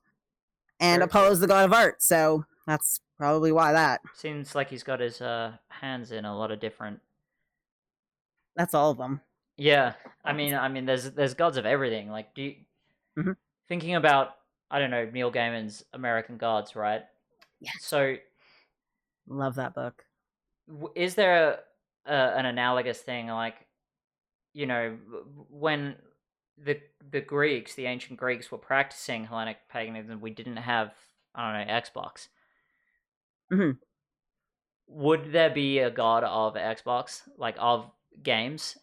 And 0.79 0.99
Very 0.99 1.09
cool. 1.09 1.21
Apollo's 1.21 1.39
the 1.39 1.47
god 1.47 1.65
of 1.65 1.73
art, 1.73 2.01
so 2.01 2.45
that's 2.65 2.99
probably 3.17 3.51
why 3.51 3.71
that. 3.73 4.01
Seems 4.13 4.53
like 4.55 4.69
he's 4.69 4.83
got 4.83 4.99
his 4.99 5.21
uh, 5.21 5.53
hands 5.69 6.11
in 6.11 6.25
a 6.25 6.37
lot 6.37 6.51
of 6.51 6.59
different. 6.59 6.99
That's 8.55 8.73
all 8.73 8.91
of 8.91 8.97
them. 8.97 9.21
Yeah, 9.57 9.93
I 10.23 10.33
mean, 10.33 10.53
I 10.53 10.67
mean, 10.67 10.85
there's 10.85 11.11
there's 11.11 11.33
gods 11.33 11.57
of 11.57 11.65
everything. 11.65 12.09
Like, 12.09 12.33
do 12.35 12.41
you 12.43 12.55
Mhm. 13.17 13.35
thinking 13.67 13.95
about 13.95 14.35
I 14.69 14.79
don't 14.79 14.91
know 14.91 15.09
Neil 15.09 15.31
Gaiman's 15.31 15.83
American 15.93 16.37
Gods, 16.37 16.75
right? 16.75 17.03
Yeah. 17.59 17.71
So, 17.79 18.17
Love 19.27 19.55
that 19.55 19.73
book. 19.73 20.05
w- 20.67 20.91
is 20.95 21.15
there 21.15 21.59
a, 22.05 22.11
an 22.13 22.45
analogous 22.45 22.99
thing 23.01 23.27
like, 23.27 23.65
you 24.53 24.65
know, 24.67 24.97
when 25.49 25.95
the 26.57 26.81
the 27.11 27.21
Greeks, 27.21 27.75
the 27.75 27.85
ancient 27.85 28.19
Greeks, 28.19 28.51
were 28.51 28.57
practicing 28.57 29.25
Hellenic 29.25 29.67
paganism, 29.69 30.21
we 30.21 30.31
didn't 30.31 30.57
have 30.57 30.93
I 31.35 31.53
don't 31.59 31.67
know 31.67 31.73
Xbox. 31.73 32.27
Mhm. 33.51 33.79
Would 34.87 35.33
there 35.33 35.49
be 35.49 35.79
a 35.79 35.91
god 35.91 36.23
of 36.23 36.55
Xbox, 36.55 37.27
like 37.37 37.55
of 37.59 37.91
games? 38.23 38.77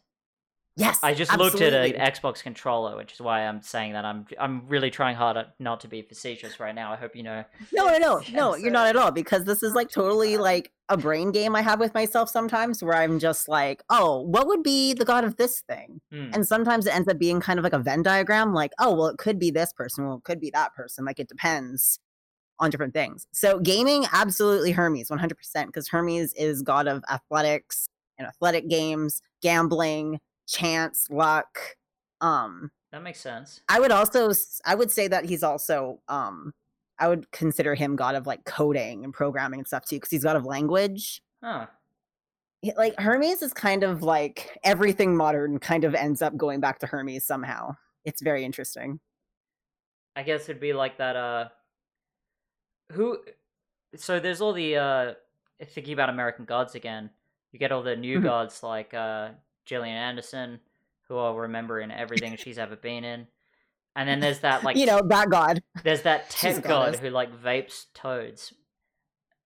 Yes, 0.77 0.99
I 1.05 1.15
just 1.15 1.37
looked 1.39 1.61
at 1.61 1.73
an 1.73 1.93
Xbox 1.93 2.43
controller, 2.43 2.97
which 2.97 3.13
is 3.13 3.21
why 3.21 3.47
I'm 3.47 3.63
saying 3.63 3.93
that. 3.93 4.05
I'm 4.05 4.27
I'm 4.41 4.67
really 4.67 4.91
trying 4.91 5.15
hard 5.15 5.37
not 5.61 5.81
to 5.81 5.89
be 5.89 6.03
facetious 6.03 6.59
right 6.59 6.75
now. 6.75 6.93
I 6.93 6.97
hope 6.97 7.15
you 7.15 7.23
know. 7.23 7.45
No, 7.73 7.87
no, 7.87 7.99
no, 7.99 8.23
no. 8.33 8.57
You're 8.57 8.73
not 8.73 8.89
at 8.89 8.97
all 8.97 9.13
because 9.13 9.45
this 9.45 9.63
is 9.63 9.75
like 9.75 9.89
totally 9.89 10.37
like 10.37 10.73
a 10.89 10.97
brain 10.97 11.31
game 11.31 11.55
I 11.55 11.63
have 11.63 11.79
with 11.79 11.95
myself 11.95 12.29
sometimes, 12.29 12.83
where 12.83 12.97
I'm 12.97 13.21
just 13.21 13.49
like, 13.49 13.85
oh, 13.89 14.21
what 14.23 14.49
would 14.49 14.65
be 14.65 14.95
the 14.95 15.05
god 15.05 15.23
of 15.23 15.37
this 15.37 15.61
thing? 15.61 16.01
Hmm. 16.11 16.31
And 16.33 16.47
sometimes 16.47 16.87
it 16.87 16.95
ends 16.95 17.07
up 17.09 17.19
being 17.19 17.41
kind 17.41 17.61
of 17.61 17.63
like 17.63 17.73
a 17.73 17.79
Venn 17.79 18.03
diagram, 18.03 18.53
like, 18.53 18.73
oh, 18.81 18.95
well, 18.95 19.07
it 19.07 19.19
could 19.19 19.39
be 19.39 19.53
this 19.53 19.73
person, 19.73 20.05
well, 20.05 20.17
it 20.17 20.25
could 20.25 20.41
be 20.41 20.51
that 20.51 20.75
person. 20.75 21.05
Like 21.05 21.21
it 21.21 21.29
depends 21.29 22.01
on 22.59 22.71
different 22.71 22.95
things. 22.95 23.27
So 23.33 23.61
gaming, 23.61 24.07
absolutely 24.13 24.73
Hermes, 24.73 25.09
100%, 25.09 25.67
because 25.67 25.89
Hermes 25.89 26.33
is 26.35 26.63
god 26.63 26.89
of 26.89 27.05
athletics 27.09 27.89
and 28.19 28.27
athletic 28.27 28.69
games, 28.69 29.21
gambling, 29.41 30.21
chance, 30.47 31.09
luck. 31.11 31.59
Um, 32.21 32.71
That 32.93 33.03
makes 33.03 33.21
sense. 33.21 33.61
I 33.69 33.81
would 33.81 33.93
also 33.93 34.33
I 34.65 34.75
would 34.75 34.91
say 34.91 35.09
that 35.09 35.25
he's 35.25 35.43
also, 35.43 36.01
um, 36.09 36.55
I 36.99 37.09
would 37.09 37.31
consider 37.33 37.75
him 37.75 37.97
god 37.97 38.15
of 38.15 38.27
like 38.27 38.45
coding 38.45 39.05
and 39.05 39.13
programming 39.13 39.61
and 39.61 39.67
stuff 39.67 39.85
too, 39.87 39.97
because 39.97 40.11
he's 40.11 40.25
god 40.25 40.37
of 40.37 40.45
language 40.47 41.23
Huh. 41.43 41.67
like 42.77 42.99
Hermes 42.99 43.43
is 43.43 43.53
kind 43.53 43.83
of 43.83 44.03
like 44.03 44.59
everything 44.65 45.17
modern 45.17 45.59
kind 45.59 45.85
of 45.85 45.95
ends 45.95 46.23
up 46.23 46.37
going 46.37 46.61
back 46.61 46.79
to 46.81 46.87
Hermes 46.87 47.25
somehow. 47.25 47.77
It's 48.05 48.23
very 48.23 48.45
interesting. 48.45 49.01
I 50.17 50.23
guess 50.23 50.49
it'd 50.49 50.61
be 50.61 50.73
like 50.73 50.99
that. 50.99 51.17
Uh, 51.17 51.49
who? 52.93 53.23
So 53.97 54.21
there's 54.21 54.41
all 54.41 54.53
the 54.53 54.77
uh, 54.77 55.15
thinking 55.65 55.95
about 55.95 56.11
American 56.11 56.45
gods 56.45 56.75
again. 56.75 57.11
You 57.53 57.59
get 57.59 57.73
all 57.73 57.83
the 57.83 57.97
new 57.97 58.21
Mhm. 58.21 58.23
gods 58.23 58.63
like 58.63 58.95
uh, 58.95 59.33
Gillian 59.65 59.97
Anderson, 59.97 60.61
who 61.09 61.17
I'll 61.19 61.37
remember 61.37 61.81
in 61.81 61.91
everything 61.91 62.37
she's 62.39 62.59
ever 62.59 62.77
been 62.77 63.05
in. 63.05 63.27
And 63.97 64.09
then 64.09 64.21
there's 64.21 64.41
that 64.41 64.65
like 64.65 64.77
you 64.77 64.87
know, 64.87 65.01
that 65.09 65.31
god. 65.31 65.63
There's 65.85 66.03
that 66.03 66.29
tech 66.31 66.63
god 66.63 66.97
who 66.97 67.11
like 67.11 67.31
vapes 67.43 67.87
toads. 67.95 68.53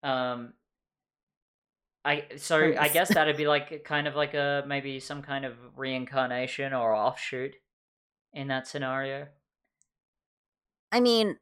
Um 0.03 0.55
I 2.05 2.25
so 2.37 2.73
I 2.79 2.89
guess 2.89 3.13
that'd 3.13 3.37
be 3.37 3.47
like 3.47 3.85
kind 3.85 4.09
of 4.09 4.15
like 4.15 4.33
a 4.35 4.65
maybe 4.67 5.01
some 5.01 5.21
kind 5.21 5.45
of 5.45 5.55
reincarnation 5.77 6.73
or 6.73 6.95
offshoot 6.95 7.55
in 8.33 8.49
that 8.49 8.67
scenario. 8.67 9.27
I 10.91 11.01
mean, 11.01 11.37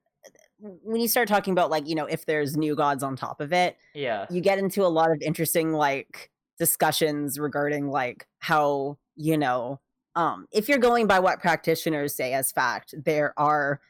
when 0.58 1.00
you 1.00 1.06
start 1.06 1.28
talking 1.28 1.52
about 1.52 1.70
like, 1.70 1.88
you 1.88 1.94
know, 1.94 2.06
if 2.06 2.26
there's 2.26 2.56
new 2.56 2.74
gods 2.74 3.04
on 3.04 3.14
top 3.14 3.40
of 3.40 3.52
it, 3.52 3.76
Yeah. 3.94 4.26
you 4.30 4.40
get 4.40 4.58
into 4.58 4.84
a 4.84 4.88
lot 4.88 5.12
of 5.12 5.20
interesting 5.22 5.72
like 5.72 6.30
discussions 6.58 7.38
regarding 7.38 7.88
like 7.90 8.26
how, 8.40 8.98
you 9.16 9.36
know, 9.38 9.80
um 10.14 10.46
if 10.52 10.68
you're 10.68 10.78
going 10.78 11.06
by 11.06 11.18
what 11.20 11.40
practitioners 11.40 12.14
say 12.14 12.32
as 12.32 12.52
fact, 12.52 12.94
there 13.04 13.34
are 13.38 13.80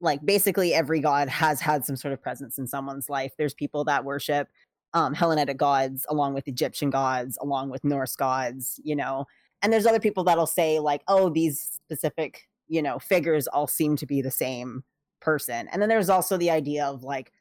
like 0.00 0.24
basically 0.26 0.74
every 0.74 1.00
god 1.00 1.28
has 1.28 1.60
had 1.60 1.84
some 1.84 1.96
sort 1.96 2.12
of 2.12 2.22
presence 2.22 2.58
in 2.58 2.66
someone's 2.66 3.08
life. 3.08 3.32
There's 3.38 3.54
people 3.54 3.84
that 3.84 4.04
worship 4.04 4.48
um 4.94 5.14
Hellenic 5.14 5.56
gods 5.56 6.06
along 6.08 6.34
with 6.34 6.48
Egyptian 6.48 6.90
gods, 6.90 7.38
along 7.40 7.70
with 7.70 7.84
Norse 7.84 8.16
gods, 8.16 8.80
you 8.84 8.96
know. 8.96 9.26
And 9.62 9.72
there's 9.72 9.86
other 9.86 10.00
people 10.00 10.24
that'll 10.24 10.46
say 10.46 10.80
like, 10.80 11.02
"Oh, 11.08 11.30
these 11.30 11.60
specific, 11.60 12.48
you 12.68 12.82
know, 12.82 12.98
figures 12.98 13.46
all 13.48 13.66
seem 13.68 13.96
to 13.96 14.06
be 14.06 14.20
the 14.22 14.30
same 14.30 14.84
person." 15.20 15.68
And 15.68 15.80
then 15.80 15.88
there's 15.88 16.10
also 16.10 16.36
the 16.36 16.50
idea 16.50 16.84
of 16.86 17.02
like 17.04 17.32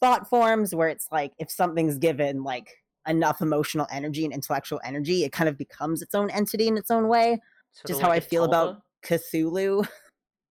thought 0.00 0.28
forms 0.28 0.74
where 0.74 0.88
it's 0.88 1.08
like 1.12 1.32
if 1.38 1.50
something's 1.50 1.98
given 1.98 2.42
like 2.44 2.78
enough 3.06 3.40
emotional 3.40 3.86
energy 3.90 4.24
and 4.24 4.32
intellectual 4.34 4.80
energy, 4.84 5.24
it 5.24 5.32
kind 5.32 5.48
of 5.48 5.56
becomes 5.56 6.02
its 6.02 6.14
own 6.14 6.30
entity 6.30 6.68
in 6.68 6.76
its 6.76 6.90
own 6.90 7.08
way. 7.08 7.40
Sort 7.72 7.88
Just 7.88 8.00
how 8.00 8.08
like 8.08 8.22
I 8.22 8.26
feel 8.26 8.44
about? 8.44 8.82
Cthulhu. 9.04 9.86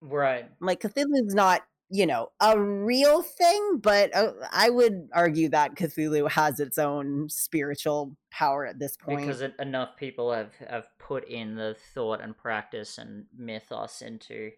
Right. 0.02 0.50
like 0.60 0.82
Cthulhu's 0.82 1.34
not, 1.34 1.62
you 1.90 2.06
know, 2.06 2.30
a 2.40 2.60
real 2.60 3.22
thing, 3.22 3.80
but 3.82 4.16
uh, 4.16 4.34
I 4.52 4.70
would 4.70 5.10
argue 5.14 5.50
that 5.50 5.76
Cthulhu 5.76 6.30
has 6.32 6.60
its 6.60 6.78
own 6.78 7.30
spiritual 7.30 8.16
power 8.32 8.66
at 8.66 8.80
this 8.80 8.98
point. 8.98 9.22
Because 9.22 9.42
it, 9.42 9.56
enough 9.60 9.96
people 9.98 10.32
have 10.32 10.54
have 10.68 10.88
put 11.00 11.28
in 11.28 11.56
the 11.56 11.76
thought 11.94 12.22
and 12.22 12.38
practice 12.38 12.98
and 12.98 13.26
mythos 13.38 14.02
into 14.02 14.52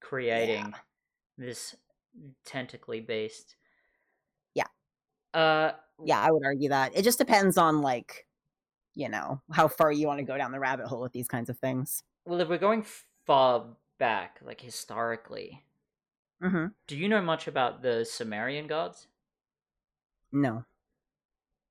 creating 0.00 0.74
this 1.38 1.74
tentacly 2.44 3.00
beast. 3.00 3.56
Yeah. 4.54 4.66
Uh 5.32 5.72
yeah, 6.02 6.20
I 6.20 6.30
would 6.30 6.44
argue 6.44 6.70
that. 6.70 6.96
It 6.96 7.02
just 7.02 7.18
depends 7.18 7.58
on 7.58 7.82
like, 7.82 8.26
you 8.94 9.08
know, 9.08 9.40
how 9.52 9.68
far 9.68 9.92
you 9.92 10.06
want 10.06 10.18
to 10.18 10.24
go 10.24 10.36
down 10.38 10.52
the 10.52 10.60
rabbit 10.60 10.86
hole 10.86 11.00
with 11.00 11.12
these 11.12 11.28
kinds 11.28 11.50
of 11.50 11.58
things. 11.58 12.02
Well, 12.26 12.40
if 12.40 12.48
we're 12.48 12.58
going 12.58 12.84
far 13.26 13.76
back, 13.98 14.40
like 14.42 14.60
historically, 14.60 15.64
hmm 16.40 16.66
do 16.86 16.96
you 16.96 17.08
know 17.08 17.22
much 17.22 17.48
about 17.48 17.82
the 17.82 18.04
Sumerian 18.04 18.66
gods? 18.66 19.08
No. 20.32 20.66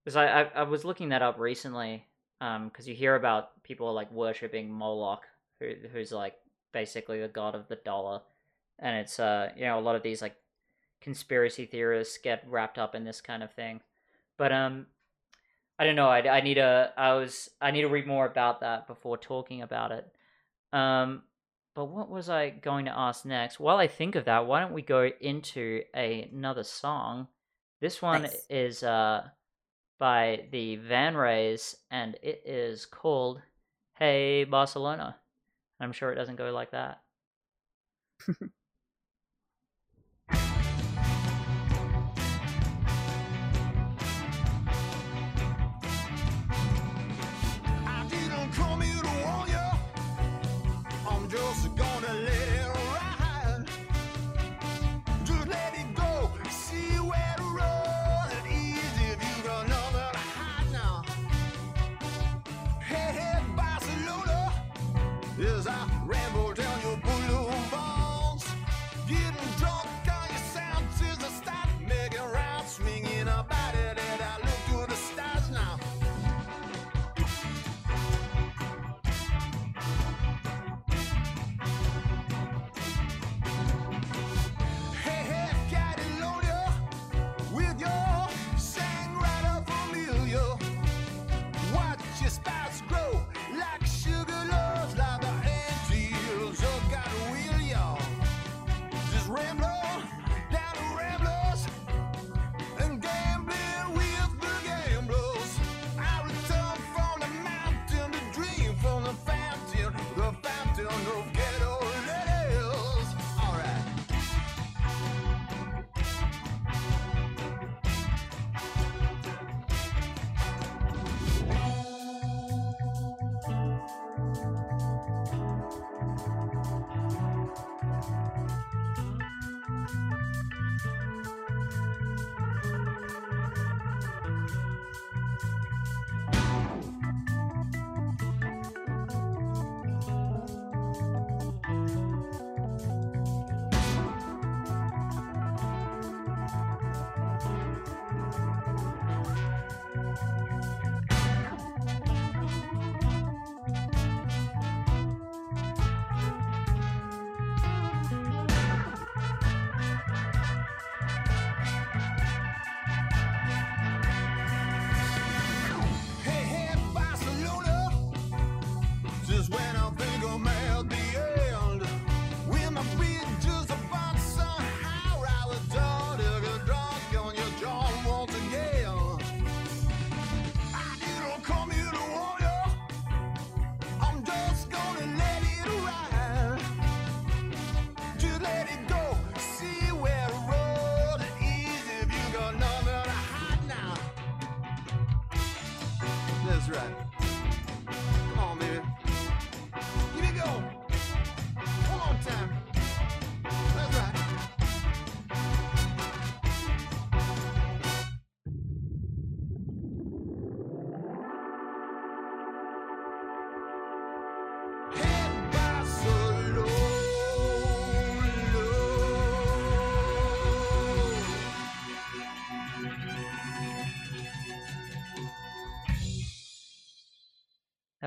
Because 0.03 0.15
I, 0.15 0.25
I 0.27 0.43
I 0.43 0.63
was 0.63 0.85
looking 0.85 1.09
that 1.09 1.21
up 1.21 1.39
recently, 1.39 2.07
um, 2.41 2.67
because 2.67 2.87
you 2.87 2.95
hear 2.95 3.15
about 3.15 3.63
people 3.63 3.93
like 3.93 4.11
worshiping 4.11 4.69
Moloch, 4.71 5.27
who 5.59 5.73
who's 5.91 6.11
like 6.11 6.35
basically 6.71 7.19
the 7.21 7.27
god 7.27 7.55
of 7.55 7.67
the 7.67 7.75
dollar, 7.77 8.21
and 8.79 8.97
it's 8.97 9.19
uh 9.19 9.51
you 9.55 9.63
know 9.65 9.79
a 9.79 9.81
lot 9.81 9.95
of 9.95 10.03
these 10.03 10.21
like 10.21 10.35
conspiracy 11.01 11.65
theorists 11.65 12.17
get 12.17 12.45
wrapped 12.47 12.77
up 12.79 12.95
in 12.95 13.05
this 13.05 13.21
kind 13.21 13.43
of 13.43 13.51
thing, 13.53 13.81
but 14.37 14.51
um. 14.51 14.87
I 15.79 15.85
don't 15.85 15.95
know. 15.95 16.07
I, 16.07 16.37
I 16.37 16.41
need 16.41 16.53
to. 16.55 16.93
I 16.95 17.13
was. 17.15 17.49
I 17.59 17.71
need 17.71 17.81
to 17.81 17.87
read 17.89 18.05
more 18.05 18.27
about 18.27 18.59
that 18.61 18.85
before 18.87 19.17
talking 19.17 19.63
about 19.63 19.91
it. 19.91 20.07
Um, 20.71 21.23
but 21.75 21.85
what 21.85 22.09
was 22.09 22.29
I 22.29 22.51
going 22.51 22.85
to 22.85 22.97
ask 22.97 23.25
next? 23.25 23.59
While 23.59 23.77
I 23.77 23.87
think 23.87 24.15
of 24.15 24.25
that, 24.25 24.45
why 24.45 24.59
don't 24.59 24.73
we 24.73 24.83
go 24.83 25.09
into 25.19 25.81
a, 25.95 26.29
another 26.31 26.63
song? 26.63 27.27
This 27.81 28.01
one 28.01 28.21
Nice. 28.21 28.45
is 28.49 28.83
uh 28.83 29.23
by 29.99 30.45
the 30.51 30.77
Vanrays, 30.77 31.75
and 31.89 32.15
it 32.21 32.43
is 32.45 32.85
called 32.85 33.41
"Hey 33.95 34.43
Barcelona." 34.43 35.17
I'm 35.79 35.91
sure 35.91 36.11
it 36.11 36.15
doesn't 36.15 36.35
go 36.35 36.51
like 36.51 36.71
that. 36.71 37.01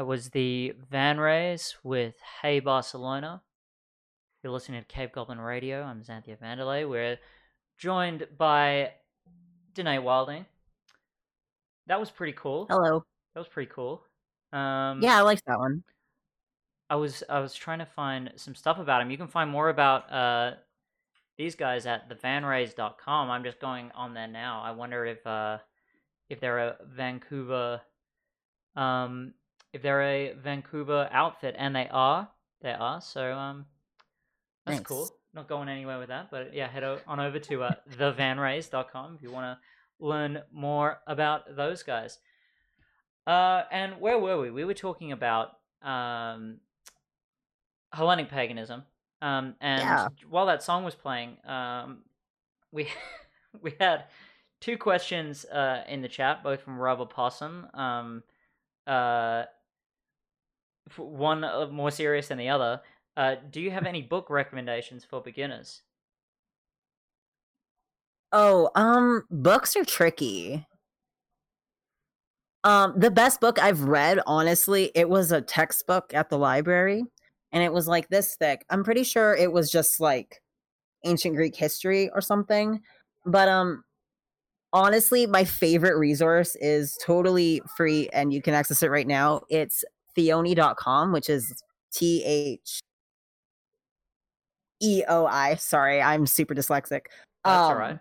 That 0.06 0.10
was 0.10 0.28
the 0.28 0.72
Vanrays 0.92 1.74
with 1.82 2.14
Hey 2.40 2.60
Barcelona. 2.60 3.42
You're 4.40 4.52
listening 4.52 4.80
to 4.80 4.86
Cave 4.86 5.10
Goblin 5.10 5.40
Radio. 5.40 5.82
I'm 5.82 6.00
Xanthea 6.00 6.38
Vanderlei. 6.38 6.88
We're 6.88 7.18
joined 7.76 8.24
by 8.38 8.92
Danae 9.74 9.98
Wilding. 9.98 10.46
That 11.88 11.98
was 11.98 12.12
pretty 12.12 12.34
cool. 12.34 12.68
Hello. 12.70 13.04
That 13.34 13.40
was 13.40 13.48
pretty 13.48 13.68
cool. 13.74 14.04
Um, 14.52 15.02
Yeah, 15.02 15.18
I 15.18 15.22
liked 15.22 15.42
that 15.48 15.58
one. 15.58 15.82
I 16.88 16.94
was 16.94 17.24
I 17.28 17.40
was 17.40 17.52
trying 17.54 17.80
to 17.80 17.86
find 17.86 18.30
some 18.36 18.54
stuff 18.54 18.78
about 18.78 19.02
him. 19.02 19.10
You 19.10 19.18
can 19.18 19.26
find 19.26 19.50
more 19.50 19.70
about 19.70 20.12
uh, 20.12 20.52
these 21.36 21.56
guys 21.56 21.84
at 21.84 22.08
thevanrays.com. 22.08 23.28
I'm 23.28 23.42
just 23.42 23.58
going 23.58 23.90
on 23.96 24.14
there 24.14 24.28
now. 24.28 24.62
I 24.64 24.70
wonder 24.70 25.04
if 25.04 25.26
uh, 25.26 25.58
if 26.28 26.38
they're 26.38 26.58
a 26.60 26.76
Vancouver 26.94 27.80
um, 28.76 29.34
if 29.76 29.82
they're 29.82 30.02
a 30.02 30.32
Vancouver 30.32 31.08
outfit, 31.12 31.54
and 31.58 31.76
they 31.76 31.86
are. 31.90 32.28
They 32.62 32.72
are. 32.72 33.00
So 33.00 33.32
um, 33.32 33.66
that's 34.64 34.78
Nice. 34.78 34.86
cool. 34.86 35.10
Not 35.34 35.48
going 35.48 35.68
anywhere 35.68 35.98
with 35.98 36.08
that, 36.08 36.30
but 36.30 36.54
yeah, 36.54 36.66
head 36.66 36.82
on 36.82 37.20
over 37.20 37.38
to 37.38 37.62
uh, 37.62 37.74
thevanrays.com 37.92 39.16
if 39.16 39.22
you 39.22 39.30
want 39.30 39.58
to 39.58 40.04
learn 40.04 40.40
more 40.50 40.98
about 41.06 41.54
those 41.54 41.82
guys. 41.82 42.18
Uh, 43.26 43.64
and 43.70 44.00
where 44.00 44.18
were 44.18 44.40
we? 44.40 44.50
We 44.50 44.64
were 44.64 44.72
talking 44.74 45.12
about 45.12 45.50
um, 45.82 46.58
Hellenic 47.92 48.30
paganism. 48.30 48.84
Um, 49.20 49.56
and 49.60 49.82
Yeah. 49.82 50.08
while 50.28 50.46
that 50.46 50.62
song 50.62 50.84
was 50.84 50.94
playing, 50.94 51.36
um, 51.44 51.98
we 52.72 52.88
we 53.60 53.74
had 53.78 54.04
two 54.60 54.78
questions 54.78 55.44
uh, 55.44 55.84
in 55.86 56.00
the 56.00 56.08
chat, 56.08 56.42
both 56.42 56.62
from 56.62 56.78
Rubber 56.78 57.04
Possum. 57.04 57.66
Um, 57.74 58.22
uh, 58.86 59.44
one 60.96 61.44
uh, 61.44 61.66
more 61.66 61.90
serious 61.90 62.28
than 62.28 62.38
the 62.38 62.48
other. 62.48 62.80
Uh, 63.16 63.36
do 63.50 63.60
you 63.60 63.70
have 63.70 63.86
any 63.86 64.02
book 64.02 64.28
recommendations 64.30 65.04
for 65.04 65.20
beginners? 65.20 65.82
Oh, 68.32 68.70
um, 68.74 69.24
books 69.30 69.76
are 69.76 69.84
tricky. 69.84 70.66
Um, 72.64 72.94
the 72.96 73.10
best 73.10 73.40
book 73.40 73.60
I've 73.60 73.82
read, 73.82 74.18
honestly, 74.26 74.90
it 74.94 75.08
was 75.08 75.30
a 75.30 75.40
textbook 75.40 76.12
at 76.12 76.28
the 76.28 76.36
library, 76.38 77.04
and 77.52 77.62
it 77.62 77.72
was 77.72 77.86
like 77.86 78.08
this 78.08 78.34
thick. 78.34 78.64
I'm 78.70 78.82
pretty 78.82 79.04
sure 79.04 79.34
it 79.34 79.52
was 79.52 79.70
just 79.70 80.00
like 80.00 80.42
ancient 81.04 81.36
Greek 81.36 81.56
history 81.56 82.10
or 82.10 82.20
something. 82.20 82.80
But 83.24 83.48
um, 83.48 83.84
honestly, 84.72 85.26
my 85.26 85.44
favorite 85.44 85.96
resource 85.96 86.56
is 86.56 86.98
totally 87.04 87.62
free 87.76 88.08
and 88.12 88.32
you 88.32 88.42
can 88.42 88.54
access 88.54 88.82
it 88.82 88.90
right 88.90 89.06
now. 89.06 89.42
It's 89.48 89.84
theoi.com, 90.16 91.12
which 91.12 91.28
is 91.28 91.62
T 91.92 92.22
H 92.24 92.80
E 94.80 95.02
O 95.08 95.26
I. 95.26 95.54
Sorry, 95.56 96.02
I'm 96.02 96.26
super 96.26 96.54
dyslexic. 96.54 97.02
That's 97.44 97.70
Um, 97.70 97.78
right. 97.78 97.98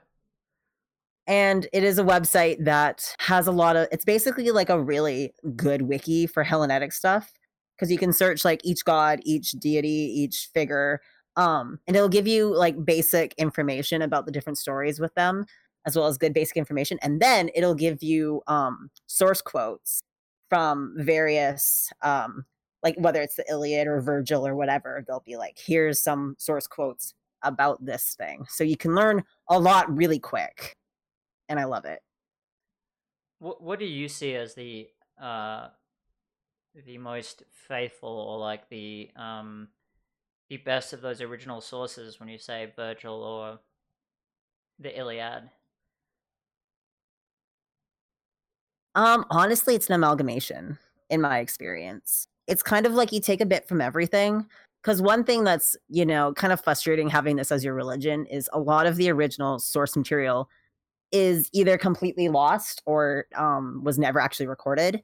and 1.27 1.67
it 1.73 1.83
is 1.83 1.99
a 1.99 2.03
website 2.03 2.63
that 2.65 3.15
has 3.19 3.47
a 3.47 3.51
lot 3.51 3.75
of 3.75 3.87
it's 3.91 4.05
basically 4.05 4.49
like 4.51 4.69
a 4.69 4.81
really 4.81 5.33
good 5.55 5.83
wiki 5.83 6.27
for 6.27 6.43
hellenetic 6.43 6.91
stuff 6.91 7.33
because 7.75 7.91
you 7.91 7.97
can 7.97 8.13
search 8.13 8.45
like 8.45 8.61
each 8.63 8.83
god 8.85 9.19
each 9.23 9.51
deity 9.53 9.87
each 9.87 10.49
figure 10.53 11.01
um 11.35 11.79
and 11.87 11.95
it'll 11.95 12.09
give 12.09 12.27
you 12.27 12.55
like 12.55 12.83
basic 12.85 13.33
information 13.37 14.01
about 14.01 14.25
the 14.25 14.31
different 14.31 14.57
stories 14.57 14.99
with 14.99 15.13
them 15.15 15.45
as 15.87 15.95
well 15.95 16.05
as 16.07 16.17
good 16.17 16.33
basic 16.33 16.57
information 16.57 16.97
and 17.01 17.19
then 17.19 17.49
it'll 17.55 17.75
give 17.75 18.03
you 18.03 18.41
um 18.47 18.89
source 19.07 19.41
quotes 19.41 20.01
from 20.49 20.93
various 20.97 21.91
um 22.01 22.45
like 22.83 22.95
whether 22.97 23.21
it's 23.21 23.35
the 23.35 23.45
iliad 23.49 23.87
or 23.87 23.99
virgil 24.01 24.45
or 24.45 24.55
whatever 24.55 25.03
they'll 25.07 25.23
be 25.25 25.37
like 25.37 25.57
here's 25.57 25.99
some 25.99 26.35
source 26.37 26.67
quotes 26.67 27.13
about 27.43 27.83
this 27.83 28.15
thing 28.17 28.45
so 28.49 28.63
you 28.63 28.77
can 28.77 28.95
learn 28.95 29.23
a 29.49 29.59
lot 29.59 29.95
really 29.95 30.19
quick 30.19 30.75
and 31.49 31.59
I 31.59 31.65
love 31.65 31.85
it. 31.85 32.01
What 33.39 33.61
What 33.61 33.79
do 33.79 33.85
you 33.85 34.07
see 34.07 34.35
as 34.35 34.55
the 34.55 34.89
uh, 35.21 35.69
the 36.85 36.97
most 36.97 37.43
faithful 37.67 38.09
or 38.09 38.39
like 38.39 38.69
the 38.69 39.11
um, 39.15 39.69
the 40.49 40.57
best 40.57 40.93
of 40.93 41.01
those 41.01 41.21
original 41.21 41.61
sources 41.61 42.19
when 42.19 42.29
you 42.29 42.37
say 42.37 42.71
Virgil 42.75 43.21
or 43.21 43.59
the 44.79 44.97
Iliad? 44.97 45.49
Um, 48.95 49.25
honestly, 49.29 49.75
it's 49.75 49.87
an 49.87 49.95
amalgamation 49.95 50.77
in 51.09 51.21
my 51.21 51.39
experience. 51.39 52.27
It's 52.47 52.63
kind 52.63 52.85
of 52.85 52.93
like 52.93 53.11
you 53.11 53.19
take 53.19 53.41
a 53.41 53.45
bit 53.45 53.67
from 53.67 53.81
everything. 53.81 54.45
Because 54.81 55.01
one 55.01 55.23
thing 55.23 55.43
that's, 55.43 55.75
you 55.89 56.05
know, 56.05 56.33
kind 56.33 56.53
of 56.53 56.63
frustrating 56.63 57.09
having 57.09 57.37
this 57.37 57.51
as 57.51 57.63
your 57.63 57.73
religion 57.73 58.27
is 58.27 58.47
a 58.53 58.59
lot 58.59 58.85
of 58.85 58.97
the 58.97 59.09
original 59.09 59.57
source 59.57 59.95
material 59.95 60.47
is 61.11 61.49
either 61.53 61.75
completely 61.75 62.29
lost 62.29 62.83
or 62.85 63.25
um, 63.35 63.83
was 63.83 63.97
never 63.97 64.19
actually 64.19 64.45
recorded. 64.45 65.01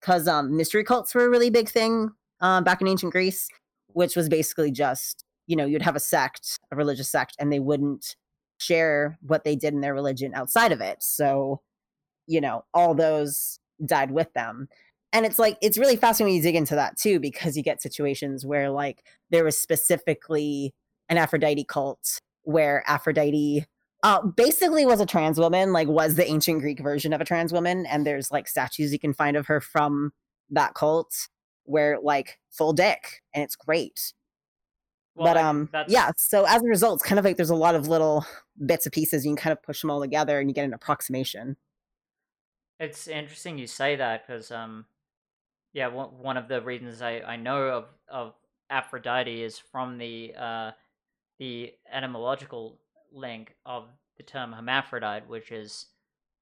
Because 0.00 0.26
um, 0.26 0.56
mystery 0.56 0.82
cults 0.82 1.14
were 1.14 1.26
a 1.26 1.30
really 1.30 1.50
big 1.50 1.68
thing 1.68 2.10
uh, 2.40 2.60
back 2.62 2.80
in 2.80 2.88
ancient 2.88 3.12
Greece, 3.12 3.48
which 3.88 4.16
was 4.16 4.28
basically 4.28 4.72
just, 4.72 5.24
you 5.46 5.54
know, 5.54 5.64
you'd 5.64 5.82
have 5.82 5.96
a 5.96 6.00
sect, 6.00 6.58
a 6.72 6.76
religious 6.76 7.08
sect, 7.08 7.36
and 7.38 7.52
they 7.52 7.60
wouldn't 7.60 8.16
share 8.58 9.16
what 9.22 9.44
they 9.44 9.54
did 9.54 9.74
in 9.74 9.80
their 9.80 9.94
religion 9.94 10.34
outside 10.34 10.72
of 10.72 10.80
it. 10.80 11.02
So, 11.02 11.60
you 12.30 12.40
know, 12.40 12.64
all 12.72 12.94
those 12.94 13.58
died 13.84 14.12
with 14.12 14.32
them. 14.34 14.68
And 15.12 15.26
it's 15.26 15.40
like, 15.40 15.58
it's 15.60 15.76
really 15.76 15.96
fascinating 15.96 16.34
when 16.34 16.36
you 16.36 16.42
dig 16.42 16.54
into 16.54 16.76
that 16.76 16.96
too, 16.96 17.18
because 17.18 17.56
you 17.56 17.64
get 17.64 17.82
situations 17.82 18.46
where, 18.46 18.70
like, 18.70 19.04
there 19.30 19.42
was 19.42 19.58
specifically 19.58 20.72
an 21.08 21.18
Aphrodite 21.18 21.64
cult 21.64 22.20
where 22.44 22.84
Aphrodite 22.86 23.66
uh, 24.04 24.22
basically 24.22 24.86
was 24.86 25.00
a 25.00 25.06
trans 25.06 25.40
woman, 25.40 25.72
like, 25.72 25.88
was 25.88 26.14
the 26.14 26.24
ancient 26.24 26.60
Greek 26.60 26.78
version 26.78 27.12
of 27.12 27.20
a 27.20 27.24
trans 27.24 27.52
woman. 27.52 27.86
And 27.86 28.06
there's 28.06 28.30
like 28.30 28.46
statues 28.46 28.92
you 28.92 29.00
can 29.00 29.12
find 29.12 29.36
of 29.36 29.46
her 29.48 29.60
from 29.60 30.12
that 30.50 30.74
cult 30.74 31.12
where, 31.64 31.98
like, 32.00 32.38
full 32.50 32.72
dick, 32.72 33.22
and 33.34 33.42
it's 33.42 33.56
great. 33.56 34.12
Well, 35.16 35.34
but 35.34 35.40
um, 35.40 35.68
that's, 35.72 35.92
yeah. 35.92 36.12
So 36.16 36.44
as 36.46 36.62
a 36.62 36.66
result, 36.66 37.00
it's 37.00 37.08
kind 37.08 37.18
of 37.18 37.24
like 37.24 37.36
there's 37.36 37.50
a 37.50 37.56
lot 37.56 37.74
of 37.74 37.88
little 37.88 38.24
bits 38.64 38.86
and 38.86 38.92
pieces. 38.92 39.24
You 39.24 39.30
can 39.30 39.36
kind 39.36 39.52
of 39.52 39.62
push 39.62 39.80
them 39.80 39.90
all 39.90 40.00
together, 40.00 40.38
and 40.38 40.48
you 40.48 40.54
get 40.54 40.64
an 40.64 40.72
approximation. 40.72 41.56
It's 42.80 43.06
interesting 43.06 43.58
you 43.58 43.66
say 43.66 43.94
that 43.96 44.26
because, 44.26 44.50
um, 44.50 44.86
yeah, 45.74 45.88
one, 45.88 46.08
one 46.18 46.36
of 46.38 46.48
the 46.48 46.62
reasons 46.62 47.02
I, 47.02 47.20
I 47.20 47.36
know 47.36 47.68
of, 47.68 47.84
of 48.08 48.32
Aphrodite 48.70 49.42
is 49.42 49.58
from 49.58 49.98
the 49.98 50.34
uh, 50.36 50.70
the 51.38 51.74
etymological 51.92 52.78
link 53.12 53.54
of 53.66 53.84
the 54.16 54.22
term 54.22 54.52
hermaphrodite, 54.52 55.26
which 55.28 55.52
is, 55.52 55.86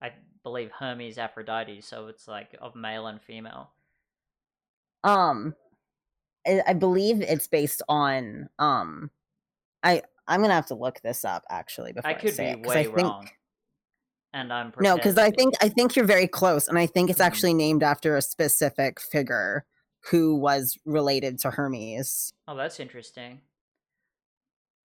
I 0.01 0.13
believe, 0.43 0.71
Hermes 0.71 1.19
Aphrodite. 1.19 1.81
So 1.81 2.07
it's 2.07 2.29
like 2.29 2.57
of 2.61 2.75
male 2.77 3.09
and 3.09 3.21
female. 3.21 3.71
Um, 5.05 5.55
I, 6.47 6.63
I 6.69 6.73
believe 6.73 7.21
it's 7.21 7.49
based 7.49 7.83
on 7.89 8.49
um, 8.59 9.11
I 9.83 10.03
I'm 10.27 10.41
gonna 10.41 10.55
have 10.55 10.67
to 10.67 10.75
look 10.75 11.01
this 11.03 11.25
up 11.25 11.45
actually 11.51 11.93
before 11.93 12.11
I 12.11 12.15
I, 12.15 12.17
could 12.17 12.35
say 12.35 12.55
be 12.55 12.61
it, 12.61 12.67
way 12.67 12.81
I 12.81 12.85
think, 12.85 12.97
wrong. 12.97 13.29
And 14.35 14.53
I'm 14.53 14.73
No, 14.79 14.97
because 14.97 15.17
I 15.17 15.31
think 15.31 15.55
I 15.63 15.69
think 15.69 15.97
you're 15.97 16.05
very 16.05 16.29
close, 16.29 16.69
and 16.69 16.79
I 16.79 16.87
think 16.87 17.09
it's 17.11 17.21
Mhm. 17.21 17.25
actually 17.25 17.55
named 17.55 17.83
after 17.83 18.17
a 18.17 18.23
specific 18.23 19.01
figure 19.01 19.65
who 20.11 20.37
was 20.37 20.79
related 20.85 21.39
to 21.41 21.51
Hermes. 21.51 22.33
Oh, 22.47 22.57
that's 22.57 22.79
interesting. 22.79 23.41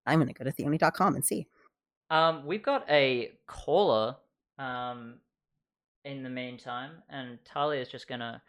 I'm 0.06 0.20
gonna 0.20 0.34
go 0.34 0.44
to 0.44 0.52
theoi.com 0.52 1.16
and 1.16 1.26
see. 1.26 1.48
Um, 2.10 2.46
we've 2.46 2.64
got 2.64 2.90
a 2.90 3.32
caller. 3.48 4.18
Um, 4.60 5.20
in 6.06 6.22
the 6.22 6.30
meantime, 6.30 7.02
and 7.10 7.40
Talia 7.46 7.80
is 7.82 7.88
just 7.90 8.08
gonna 8.08 8.42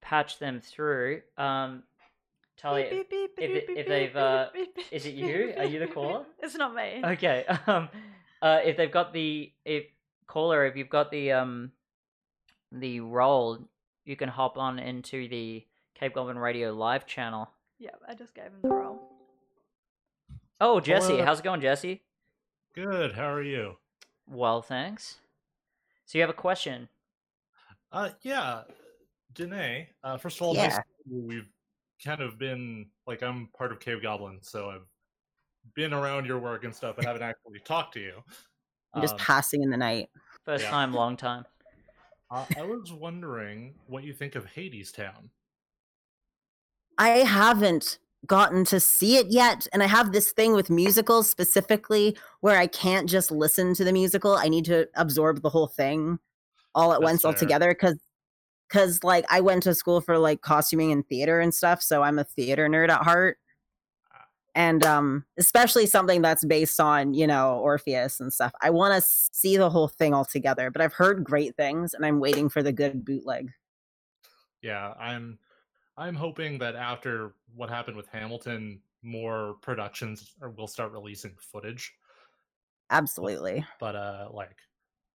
patch 0.00 0.38
them 0.38 0.60
through. 0.60 1.22
Um, 1.36 1.82
Talia, 2.56 2.88
Beep, 2.90 3.10
beep, 3.10 3.36
beep, 3.36 3.50
if 3.50 3.66
beep, 3.66 3.76
if 3.78 3.86
they've, 3.86 4.16
uh, 4.16 4.48
is 4.90 5.04
it 5.06 5.14
you? 5.14 5.54
Are 5.58 5.64
you 5.64 5.78
the 5.78 5.86
caller? 5.86 6.24
It's 6.42 6.54
not 6.54 6.74
me. 6.74 7.02
okay. 7.04 7.44
Um, 7.66 7.88
uh, 8.40 8.60
if 8.64 8.76
they've 8.76 8.90
got 8.90 9.12
the 9.12 9.52
if 9.64 9.84
caller, 10.28 10.64
if 10.66 10.76
you've 10.76 10.88
got 10.88 11.10
the 11.10 11.32
um, 11.32 11.72
the 12.70 13.00
role, 13.00 13.58
you 14.04 14.14
can 14.14 14.28
hop 14.28 14.56
on 14.56 14.78
into 14.78 15.28
the 15.28 15.64
Cave 15.94 16.14
Goblin 16.14 16.38
Radio 16.38 16.72
live 16.72 17.06
channel. 17.06 17.50
Yeah, 17.78 17.90
I 18.06 18.14
just 18.14 18.34
gave 18.34 18.44
him 18.46 18.60
the 18.62 18.68
role. 18.68 19.00
Oh, 20.60 20.78
Jesse, 20.80 21.12
Hello. 21.14 21.24
how's 21.24 21.40
it 21.40 21.44
going, 21.44 21.60
Jesse? 21.60 22.02
Good. 22.74 23.12
How 23.12 23.32
are 23.32 23.42
you? 23.42 23.76
Well, 24.28 24.60
thanks. 24.62 25.16
So 26.04 26.18
you 26.18 26.22
have 26.22 26.30
a 26.30 26.34
question? 26.34 26.88
Uh, 27.92 28.10
yeah, 28.22 28.62
Danae. 29.34 29.88
Uh, 30.02 30.16
first 30.18 30.36
of 30.38 30.42
all, 30.46 30.54
Yeah. 30.54 30.68
to 30.68 30.82
we've 31.10 31.48
kind 32.04 32.20
of 32.20 32.38
been 32.38 32.86
like 33.06 33.22
I'm 33.22 33.48
part 33.56 33.72
of 33.72 33.80
Cave 33.80 34.02
Goblin, 34.02 34.38
so 34.42 34.70
I've 34.70 34.86
been 35.74 35.92
around 35.92 36.26
your 36.26 36.38
work 36.38 36.64
and 36.64 36.74
stuff, 36.74 36.96
but 36.96 37.04
haven't 37.04 37.22
actually 37.22 37.60
talked 37.60 37.94
to 37.94 38.00
you. 38.00 38.22
I'm 38.94 39.02
just 39.02 39.14
Um, 39.14 39.20
passing 39.20 39.62
in 39.62 39.70
the 39.70 39.76
night. 39.76 40.10
First 40.44 40.64
Yeah. 40.64 40.70
time, 40.70 40.92
long 40.94 41.16
time. 41.16 41.44
uh, 42.30 42.44
I 42.56 42.62
was 42.62 42.92
wondering 42.92 43.74
what 43.86 44.04
you 44.04 44.12
think 44.12 44.34
of 44.34 44.44
Hadestown. 44.44 45.30
I 46.98 47.08
haven't 47.20 47.98
gotten 48.26 48.64
to 48.66 48.80
see 48.80 49.16
it 49.16 49.28
yet. 49.28 49.66
And 49.72 49.82
I 49.82 49.86
have 49.86 50.12
this 50.12 50.32
thing 50.32 50.52
with 50.52 50.68
musicals 50.68 51.30
specifically 51.30 52.16
where 52.40 52.58
I 52.58 52.66
can't 52.66 53.08
just 53.08 53.30
listen 53.30 53.72
to 53.74 53.84
the 53.84 53.92
musical. 53.92 54.34
I 54.34 54.48
need 54.48 54.64
to 54.66 54.88
absorb 54.94 55.40
the 55.42 55.48
whole 55.50 55.68
thing 55.68 56.18
all 56.74 56.92
at 56.92 57.00
That's 57.00 57.04
once 57.04 57.22
fair. 57.22 57.30
altogether 57.32 57.70
because 57.70 57.98
because 58.68 59.02
like 59.02 59.24
I 59.30 59.40
went 59.40 59.62
to 59.62 59.74
school 59.74 60.02
for 60.02 60.18
like 60.18 60.42
costuming 60.42 60.92
and 60.92 61.06
theater 61.08 61.40
and 61.40 61.54
stuff, 61.54 61.80
so 61.80 62.02
I'm 62.02 62.18
a 62.18 62.24
theater 62.24 62.68
nerd 62.68 62.90
at 62.90 63.02
heart. 63.04 63.38
And 64.58 64.84
um 64.84 65.24
especially 65.38 65.86
something 65.86 66.20
that's 66.20 66.44
based 66.44 66.80
on, 66.80 67.14
you 67.14 67.28
know, 67.28 67.60
Orpheus 67.60 68.18
and 68.18 68.32
stuff. 68.32 68.52
I 68.60 68.70
want 68.70 68.92
to 69.00 69.08
see 69.08 69.56
the 69.56 69.70
whole 69.70 69.86
thing 69.86 70.12
all 70.12 70.24
together, 70.24 70.68
but 70.68 70.82
I've 70.82 70.92
heard 70.92 71.22
great 71.22 71.54
things 71.56 71.94
and 71.94 72.04
I'm 72.04 72.18
waiting 72.18 72.48
for 72.48 72.60
the 72.60 72.72
good 72.72 73.04
bootleg. 73.04 73.52
Yeah, 74.60 74.94
I'm 74.98 75.38
I'm 75.96 76.16
hoping 76.16 76.58
that 76.58 76.74
after 76.74 77.34
what 77.54 77.70
happened 77.70 77.96
with 77.96 78.08
Hamilton, 78.08 78.82
more 79.02 79.54
productions 79.62 80.34
will 80.56 80.66
start 80.66 80.90
releasing 80.90 81.36
footage. 81.38 81.94
Absolutely. 82.90 83.64
But 83.78 83.94
uh 83.94 84.28
like 84.32 84.56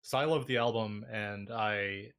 so 0.03 0.17
I 0.17 0.23
love 0.23 0.47
the 0.47 0.55
album 0.55 1.05
and 1.11 1.51
I 1.51 2.11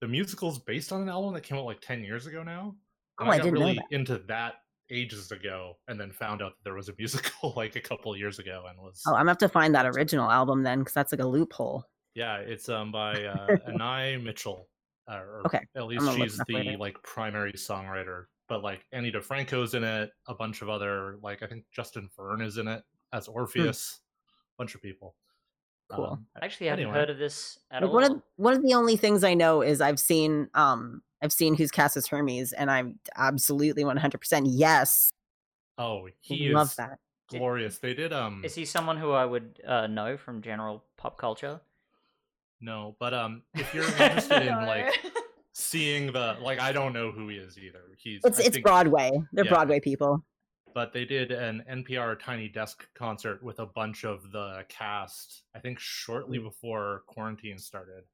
the 0.00 0.08
musical's 0.08 0.58
based 0.58 0.92
on 0.92 1.02
an 1.02 1.10
album 1.10 1.34
that 1.34 1.42
came 1.42 1.58
out 1.58 1.66
like 1.66 1.82
10 1.82 2.04
years 2.04 2.26
ago 2.26 2.42
now. 2.42 2.74
Oh, 3.18 3.26
I 3.26 3.36
got 3.36 3.44
didn't 3.44 3.60
know 3.60 3.66
really 3.66 3.74
that. 3.74 3.84
into 3.90 4.18
that 4.28 4.54
ages 4.90 5.30
ago 5.32 5.76
and 5.88 5.98
then 5.98 6.12
found 6.12 6.42
out 6.42 6.52
that 6.56 6.64
there 6.64 6.74
was 6.74 6.88
a 6.88 6.94
musical 6.98 7.52
like 7.56 7.76
a 7.76 7.80
couple 7.80 8.12
of 8.12 8.18
years 8.18 8.38
ago 8.38 8.64
and 8.68 8.78
was 8.78 9.00
Oh, 9.06 9.12
I'm 9.12 9.20
gonna 9.20 9.30
have 9.30 9.38
to 9.38 9.48
find 9.48 9.74
that 9.74 9.86
original 9.86 10.30
album 10.30 10.62
then, 10.62 10.80
because 10.80 10.94
that's 10.94 11.12
like 11.12 11.20
a 11.20 11.26
loophole. 11.26 11.84
Yeah, 12.14 12.36
it's 12.38 12.68
um 12.68 12.92
by 12.92 13.24
uh, 13.24 13.56
Anaïs 13.68 14.22
Mitchell. 14.22 14.68
Uh, 15.10 15.16
or 15.16 15.42
Okay, 15.46 15.60
at 15.76 15.84
least 15.86 16.10
she's 16.16 16.38
the 16.38 16.44
later. 16.54 16.78
like 16.78 17.02
primary 17.02 17.52
songwriter. 17.52 18.24
But 18.48 18.62
like 18.62 18.84
Ani 18.92 19.10
DiFranco's 19.10 19.74
in 19.74 19.84
it, 19.84 20.10
a 20.28 20.34
bunch 20.34 20.60
of 20.62 20.68
other 20.68 21.18
like 21.22 21.42
I 21.42 21.46
think 21.46 21.64
Justin 21.72 22.08
Vernon 22.16 22.46
is 22.46 22.58
in 22.58 22.68
it 22.68 22.82
as 23.12 23.26
Orpheus, 23.28 24.00
bunch 24.58 24.74
of 24.74 24.82
people. 24.82 25.14
Hmm. 25.90 25.96
Cool. 25.96 26.06
Um, 26.06 26.26
I 26.40 26.44
actually 26.44 26.66
haven't 26.68 26.84
anyway. 26.84 26.98
heard 26.98 27.10
of 27.10 27.18
this 27.18 27.58
at 27.70 27.82
Like 27.82 27.88
all. 27.90 27.94
one 27.94 28.04
of 28.04 28.22
one 28.36 28.54
of 28.54 28.62
the 28.62 28.74
only 28.74 28.96
things 28.96 29.24
I 29.24 29.34
know 29.34 29.60
is 29.62 29.80
I've 29.80 30.00
seen 30.00 30.48
um 30.54 31.02
I've 31.24 31.32
seen 31.32 31.54
who's 31.54 31.70
cast 31.70 31.96
as 31.96 32.06
Hermes, 32.06 32.52
and 32.52 32.70
I'm 32.70 32.98
absolutely 33.16 33.82
100 33.82 34.18
percent 34.18 34.46
yes. 34.46 35.10
oh, 35.78 36.08
he 36.20 36.50
love 36.50 36.68
is 36.68 36.76
that. 36.76 36.98
glorious. 37.30 37.78
They 37.78 37.94
did 37.94 38.12
um 38.12 38.42
Is 38.44 38.54
he 38.54 38.64
someone 38.66 38.98
who 38.98 39.12
I 39.12 39.24
would 39.24 39.58
uh, 39.66 39.86
know 39.86 40.16
from 40.18 40.42
general 40.42 40.84
pop 40.98 41.16
culture? 41.18 41.60
no, 42.60 42.94
but 43.00 43.12
um 43.14 43.42
if 43.54 43.74
you're 43.74 43.84
interested 43.98 44.42
in 44.42 44.54
like 44.66 44.94
seeing 45.54 46.12
the 46.12 46.36
like 46.42 46.60
I 46.60 46.72
don't 46.72 46.92
know 46.92 47.10
who 47.10 47.28
he 47.28 47.36
is 47.36 47.56
either. 47.58 47.80
He's 47.96 48.20
It's 48.24 48.38
I 48.38 48.42
it's 48.44 48.50
think- 48.56 48.64
Broadway. 48.66 49.10
They're 49.32 49.46
yeah. 49.46 49.50
Broadway 49.50 49.80
people. 49.80 50.22
but 50.74 50.92
they 50.92 51.04
did 51.06 51.30
an 51.32 51.64
NPR 51.70 52.18
Tiny 52.20 52.48
Desk 52.48 52.86
concert 52.94 53.42
with 53.42 53.60
a 53.60 53.66
bunch 53.66 54.04
of 54.04 54.30
the 54.32 54.64
cast, 54.68 55.42
I 55.54 55.58
think 55.58 55.78
shortly 55.78 56.38
Mm. 56.38 56.44
before 56.44 57.02
quarantine 57.06 57.58
started. 57.58 58.04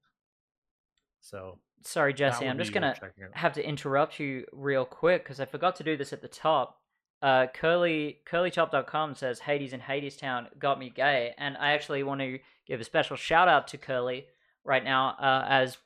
So 1.21 1.59
Sorry, 1.83 2.13
Jesse. 2.13 2.47
I'm 2.47 2.59
just 2.59 2.73
gonna 2.73 2.95
have 3.33 3.53
to 3.55 3.67
interrupt 3.67 4.21
you 4.21 4.45
real 4.53 4.85
quick 4.85 5.25
because 5.25 5.41
I 5.41 5.45
forgot 5.47 5.77
to 5.77 5.85
do 5.85 5.97
this 5.97 6.13
at 6.13 6.21
the 6.23 6.29
top. 6.29 6.79
Uh, 7.23 7.47
Curly 7.53 8.19
CurlyTop.com 8.27 9.15
says 9.15 9.41
Hades 9.41 9.73
in 9.73 9.81
Hadestown 9.81 10.47
got 10.59 10.79
me 10.79 10.91
gay, 10.91 11.35
and 11.39 11.57
I 11.59 11.73
actually 11.73 12.03
want 12.03 12.21
to 12.21 12.39
give 12.67 12.81
a 12.81 12.85
special 12.85 13.17
shout 13.17 13.49
out 13.49 13.69
to 13.69 13.79
Curly 13.79 14.27
right 14.65 14.83
now 14.85 15.11
uh, 15.19 15.45
as 15.49 15.79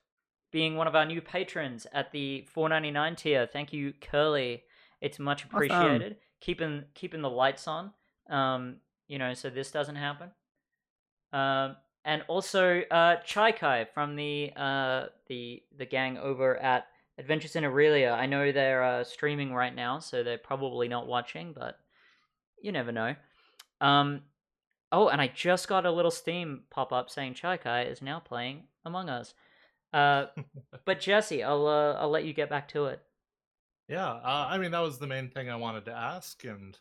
being 0.52 0.76
one 0.76 0.86
of 0.86 0.94
our 0.94 1.04
new 1.04 1.20
patrons 1.20 1.86
at 1.92 2.12
the 2.12 2.46
4.99 2.56 3.16
tier. 3.16 3.48
Thank 3.52 3.72
you, 3.72 3.92
Curly. 4.00 4.62
It's 5.00 5.18
much 5.18 5.44
Awesome. 5.44 5.56
appreciated. 5.56 6.16
Keeping 6.40 6.84
keeping 6.94 7.22
the 7.22 7.30
lights 7.30 7.66
on, 7.66 7.92
um, 8.30 8.76
you 9.08 9.18
know, 9.18 9.34
so 9.34 9.48
this 9.50 9.70
doesn't 9.70 9.96
happen. 9.96 10.30
Um, 11.32 11.76
and 12.04 12.22
also 12.28 12.80
uh, 12.90 13.16
Chai 13.24 13.52
Kai 13.52 13.86
from 13.92 14.16
the 14.16 14.52
uh, 14.56 15.06
the 15.28 15.62
the 15.76 15.86
gang 15.86 16.18
over 16.18 16.56
at 16.56 16.86
Adventures 17.18 17.56
in 17.56 17.64
Aurelia. 17.64 18.12
I 18.12 18.26
know 18.26 18.52
they're 18.52 18.82
uh, 18.82 19.04
streaming 19.04 19.52
right 19.52 19.74
now, 19.74 19.98
so 19.98 20.22
they're 20.22 20.38
probably 20.38 20.88
not 20.88 21.06
watching, 21.06 21.52
but 21.52 21.78
you 22.60 22.72
never 22.72 22.92
know. 22.92 23.14
Um, 23.80 24.22
oh, 24.90 25.08
and 25.08 25.20
I 25.20 25.28
just 25.28 25.68
got 25.68 25.86
a 25.86 25.92
little 25.92 26.10
Steam 26.10 26.62
pop 26.70 26.92
up 26.92 27.10
saying 27.10 27.34
Chai 27.34 27.56
Kai 27.56 27.82
is 27.82 28.02
now 28.02 28.20
playing 28.20 28.64
Among 28.84 29.08
Us. 29.08 29.34
Uh, 29.92 30.26
but 30.84 31.00
Jesse, 31.00 31.42
I'll 31.42 31.66
uh, 31.66 31.94
I'll 31.94 32.10
let 32.10 32.24
you 32.24 32.32
get 32.32 32.50
back 32.50 32.68
to 32.70 32.86
it. 32.86 33.00
Yeah, 33.88 34.08
uh, 34.08 34.46
I 34.48 34.58
mean 34.58 34.72
that 34.72 34.80
was 34.80 34.98
the 34.98 35.06
main 35.06 35.30
thing 35.30 35.50
I 35.50 35.56
wanted 35.56 35.84
to 35.86 35.92
ask, 35.92 36.42
and 36.44 36.76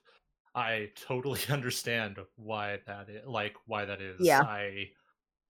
I 0.56 0.90
totally 1.08 1.42
understand 1.50 2.18
why 2.36 2.80
that 2.88 3.10
is. 3.10 3.26
Like 3.26 3.56
why 3.66 3.86
that 3.86 4.02
is. 4.02 4.18
Yeah. 4.20 4.42
I, 4.42 4.90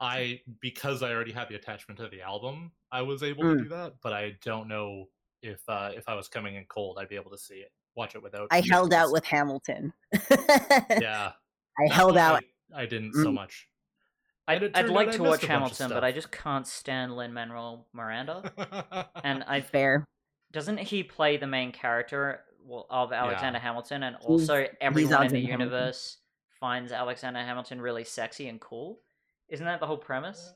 I 0.04 0.42
because 0.62 1.02
I 1.04 1.12
already 1.12 1.32
had 1.32 1.50
the 1.50 1.56
attachment 1.56 2.00
to 2.00 2.08
the 2.10 2.22
album, 2.22 2.72
I 2.92 3.02
was 3.02 3.24
able 3.24 3.44
Mm. 3.44 3.58
to 3.58 3.64
do 3.64 3.70
that. 3.70 3.94
But 4.02 4.14
I 4.14 4.36
don't 4.44 4.68
know 4.68 5.08
if 5.42 5.62
uh, 5.68 5.92
if 5.96 6.08
I 6.10 6.16
was 6.16 6.28
coming 6.28 6.56
in 6.56 6.66
cold, 6.66 6.98
I'd 7.00 7.10
be 7.10 7.16
able 7.16 7.32
to 7.32 7.38
see 7.38 7.56
it, 7.56 7.72
watch 7.96 8.16
it 8.16 8.22
without. 8.24 8.48
I 8.52 8.62
held 8.62 8.94
out 8.94 9.12
with 9.12 9.26
Hamilton. 9.26 9.94
Yeah, 10.30 11.32
I 11.80 11.88
that 11.88 11.92
held 11.92 12.12
one 12.12 12.18
out. 12.20 12.44
I, 12.76 12.84
I 12.84 12.86
didn't 12.86 13.14
so 13.14 13.26
Mm. 13.30 13.34
much. 13.36 13.68
I'd, 14.48 14.76
I'd 14.76 14.90
like 14.90 15.12
to 15.12 15.24
watch 15.24 15.24
a 15.24 15.24
bunch 15.24 15.44
of 15.44 15.50
Hamilton, 15.50 15.90
but 15.90 16.04
I 16.04 16.12
just 16.12 16.30
can't 16.32 16.68
stand 16.68 17.16
Lin 17.16 17.34
Manuel 17.34 17.88
Miranda. 17.94 18.52
And 19.24 19.42
I 19.48 19.62
Fair. 19.62 20.04
doesn't 20.52 20.80
he 20.80 21.02
play 21.02 21.38
the 21.38 21.48
main 21.48 21.72
character 21.72 22.42
of 22.90 23.14
Alexander 23.14 23.60
Hamilton, 23.60 24.04
and 24.04 24.16
He's- 24.18 24.26
also 24.30 24.66
everyone 24.82 25.04
in 25.04 25.10
the 25.10 25.16
Alexander 25.16 25.48
Hamilton. 25.48 25.60
universe 25.72 26.18
finds 26.60 26.92
Alexander 26.92 27.40
Hamilton 27.40 27.80
really 27.80 28.04
sexy 28.04 28.50
and 28.50 28.60
cool? 28.60 29.00
Isn't 29.54 29.66
that 29.66 29.80
the 29.80 29.88
whole 29.88 29.98
premise? 29.98 30.54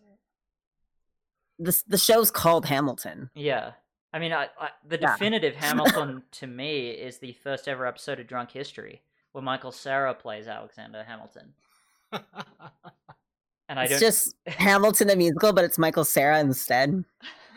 The 1.60 1.82
the 1.88 1.98
show's 1.98 2.30
called 2.32 2.66
Hamilton. 2.66 3.30
Yeah. 3.34 3.72
I 4.14 4.20
mean, 4.20 4.34
I, 4.34 4.48
I, 4.60 4.70
the 4.88 5.00
Yeah. 5.00 5.14
definitive 5.14 5.56
Hamilton 5.66 6.24
to 6.32 6.48
me 6.48 6.90
is 6.90 7.20
the 7.20 7.34
first 7.44 7.68
ever 7.68 7.86
episode 7.86 8.20
of 8.20 8.28
Drunk 8.28 8.52
History, 8.52 9.02
where 9.32 9.42
Michael 9.44 9.72
Cera 9.72 10.14
plays 10.14 10.48
Alexander 10.48 11.04
Hamilton, 11.04 11.54
and 12.12 13.80
I 13.80 13.84
It's 13.84 13.92
don't 13.92 14.00
just 14.00 14.36
Hamilton 14.48 15.08
the 15.08 15.16
musical, 15.16 15.54
but 15.54 15.64
it's 15.66 15.78
Michael 15.78 16.06
Cera 16.06 16.40
instead. 16.40 17.04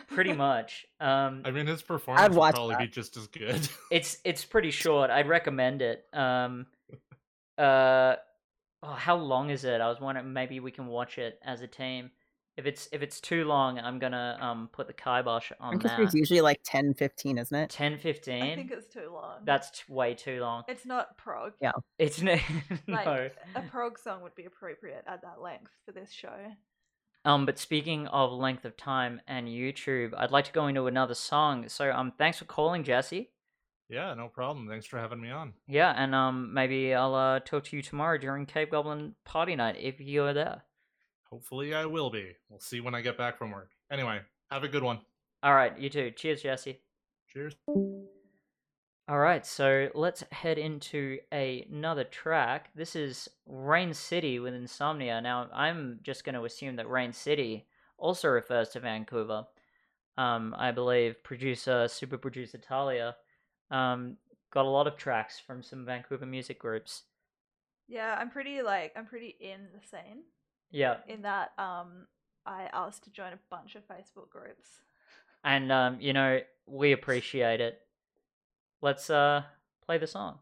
pretty 0.09 0.33
much. 0.33 0.87
Um, 1.01 1.43
I 1.45 1.51
mean, 1.51 1.67
his 1.67 1.83
performance 1.83 2.29
would 2.31 2.37
watch 2.37 2.55
probably 2.55 2.75
that. 2.75 2.81
be 2.83 2.89
just 2.89 3.17
as 3.17 3.27
good. 3.29 3.67
It's 3.91 4.19
it's 4.25 4.45
pretty 4.45 4.71
short. 4.71 5.11
I'd 5.11 5.29
recommend 5.29 5.83
it. 5.83 6.07
Um, 6.13 6.67
uh, 7.59 8.17
oh, 8.83 8.93
how 8.93 9.17
long 9.17 9.51
is 9.51 9.65
it? 9.65 9.81
I 9.81 9.89
was 9.89 10.01
wondering 10.01 10.33
maybe 10.33 10.61
we 10.61 10.71
can 10.71 10.87
watch 10.87 11.19
it 11.19 11.39
as 11.45 11.63
a 11.63 11.67
team. 11.67 12.11
If 12.57 12.67
it's 12.67 12.89
if 12.93 13.01
it's 13.01 13.21
too 13.21 13.45
long, 13.45 13.79
I'm 13.79 13.99
gonna 13.99 14.37
um 14.41 14.69
put 14.73 14.87
the 14.87 14.93
kibosh 14.93 15.51
I 15.61 15.65
on 15.65 15.71
think 15.73 15.85
that. 15.85 16.01
it's 16.01 16.15
usually 16.15 16.41
like 16.43 16.61
10, 16.65 16.93
15, 16.95 17.39
isn't 17.39 17.57
it? 17.57 17.71
10, 17.71 17.93
I 17.95 17.97
think 17.97 18.71
it's 18.71 18.89
too 18.93 19.09
long. 19.13 19.37
That's 19.45 19.71
t- 19.71 19.83
way 19.89 20.15
too 20.15 20.41
long. 20.41 20.65
it's 20.69 20.85
not 20.85 21.17
prog. 21.17 21.53
Yeah. 21.63 21.73
It's 21.99 22.21
n- 22.23 22.41
Like 22.89 23.07
no. 23.07 23.31
a 23.55 23.63
prog 23.63 23.99
song 23.99 24.23
would 24.23 24.35
be 24.35 24.45
appropriate 24.45 25.05
at 25.07 25.23
that 25.23 25.41
length 25.41 25.71
for 25.87 25.93
this 25.93 26.11
show. 26.11 26.35
Um, 27.25 27.47
but 27.47 27.59
speaking 27.59 28.07
of 28.09 28.33
length 28.33 28.65
of 28.65 28.77
time 28.77 29.21
and 29.29 29.47
YouTube, 29.47 30.13
I'd 30.17 30.31
like 30.31 30.47
to 30.47 30.53
go 30.53 30.67
into 30.67 30.87
another 30.87 31.15
song. 31.15 31.69
So 31.69 31.91
um, 31.93 32.13
thanks 32.19 32.39
for 32.39 32.47
calling, 32.47 32.83
Jesse. 32.83 33.31
Yeah, 33.91 34.15
no 34.15 34.29
problem. 34.29 34.69
Thanks 34.69 34.87
for 34.87 34.99
having 34.99 35.21
me 35.21 35.31
on. 35.31 35.53
Yeah, 35.67 35.93
and 35.97 36.15
um, 36.15 36.55
maybe 36.55 36.95
I'll 36.95 37.15
uh 37.15 37.41
talk 37.41 37.65
to 37.65 37.77
you 37.77 37.83
tomorrow 37.83 38.19
during 38.19 38.47
Cave 38.47 38.71
Goblin 38.71 39.17
party 39.25 39.57
night 39.57 39.77
if 39.81 40.01
you're 40.01 40.33
there. 40.33 40.63
Hopefully, 41.25 41.75
I 41.75 41.87
will 41.87 42.09
be. 42.09 42.37
We'll 42.49 42.61
see 42.61 42.81
when 42.81 42.95
I 42.95 43.01
get 43.01 43.19
back 43.19 43.37
from 43.37 43.51
work. 43.51 43.71
Anyway, 43.91 44.21
have 44.51 44.63
a 44.65 44.69
good 44.69 44.83
one. 44.85 45.01
All 45.43 45.55
right, 45.55 45.77
you 45.79 45.91
too. 45.91 46.13
Cheers, 46.13 46.43
Jesse. 46.43 46.79
Cheers. 47.33 47.57
All 47.67 49.19
right, 49.19 49.45
so 49.45 49.89
let's 49.95 50.23
head 50.31 50.57
into 50.59 51.19
a- 51.33 51.67
another 51.71 52.05
track. 52.05 52.71
This 52.77 52.95
is 52.95 53.29
Raincity 53.47 54.39
with 54.39 54.55
Insomnia. 54.55 55.21
Now, 55.21 55.49
I'm 55.53 55.99
just 56.03 56.25
going 56.25 56.37
to 56.37 56.45
assume 56.45 56.77
that 56.77 56.89
Raincity 56.89 57.67
also 57.99 58.29
refers 58.29 58.69
to 58.71 58.81
Vancouver. 58.81 59.47
Um, 60.17 60.55
I 60.57 60.71
believe 60.71 61.23
producer, 61.25 61.89
super 61.89 62.19
producer 62.19 62.59
Talia, 62.59 63.17
um, 63.71 64.17
got 64.51 64.65
a 64.65 64.69
lot 64.69 64.87
of 64.87 64.97
tracks 64.97 65.39
from 65.39 65.63
some 65.63 65.85
Vancouver 65.85 66.27
music 66.27 66.59
groups. 66.59 67.05
Yeah, 67.89 68.17
I'm 68.19 68.31
pretty 68.31 68.63
like 68.63 68.93
I'm 68.97 69.07
pretty 69.07 69.37
in 69.41 69.69
the 69.75 69.87
scene 69.87 70.23
Yeah, 70.71 70.99
in 71.07 71.23
that 71.23 71.53
um 71.59 72.07
I 72.47 72.69
asked 72.73 73.05
to 73.05 73.11
join 73.11 73.33
a 73.33 73.41
bunch 73.51 73.75
of 73.77 73.87
Facebook 73.87 74.31
groups. 74.31 74.81
and 75.45 75.71
um, 75.73 76.01
you 76.01 76.13
know 76.13 76.41
we 76.67 76.93
appreciate 76.93 77.61
it. 77.61 77.81
Let's 78.83 79.11
uh 79.11 79.45
play 79.85 79.99
the 79.99 80.07
song. 80.07 80.41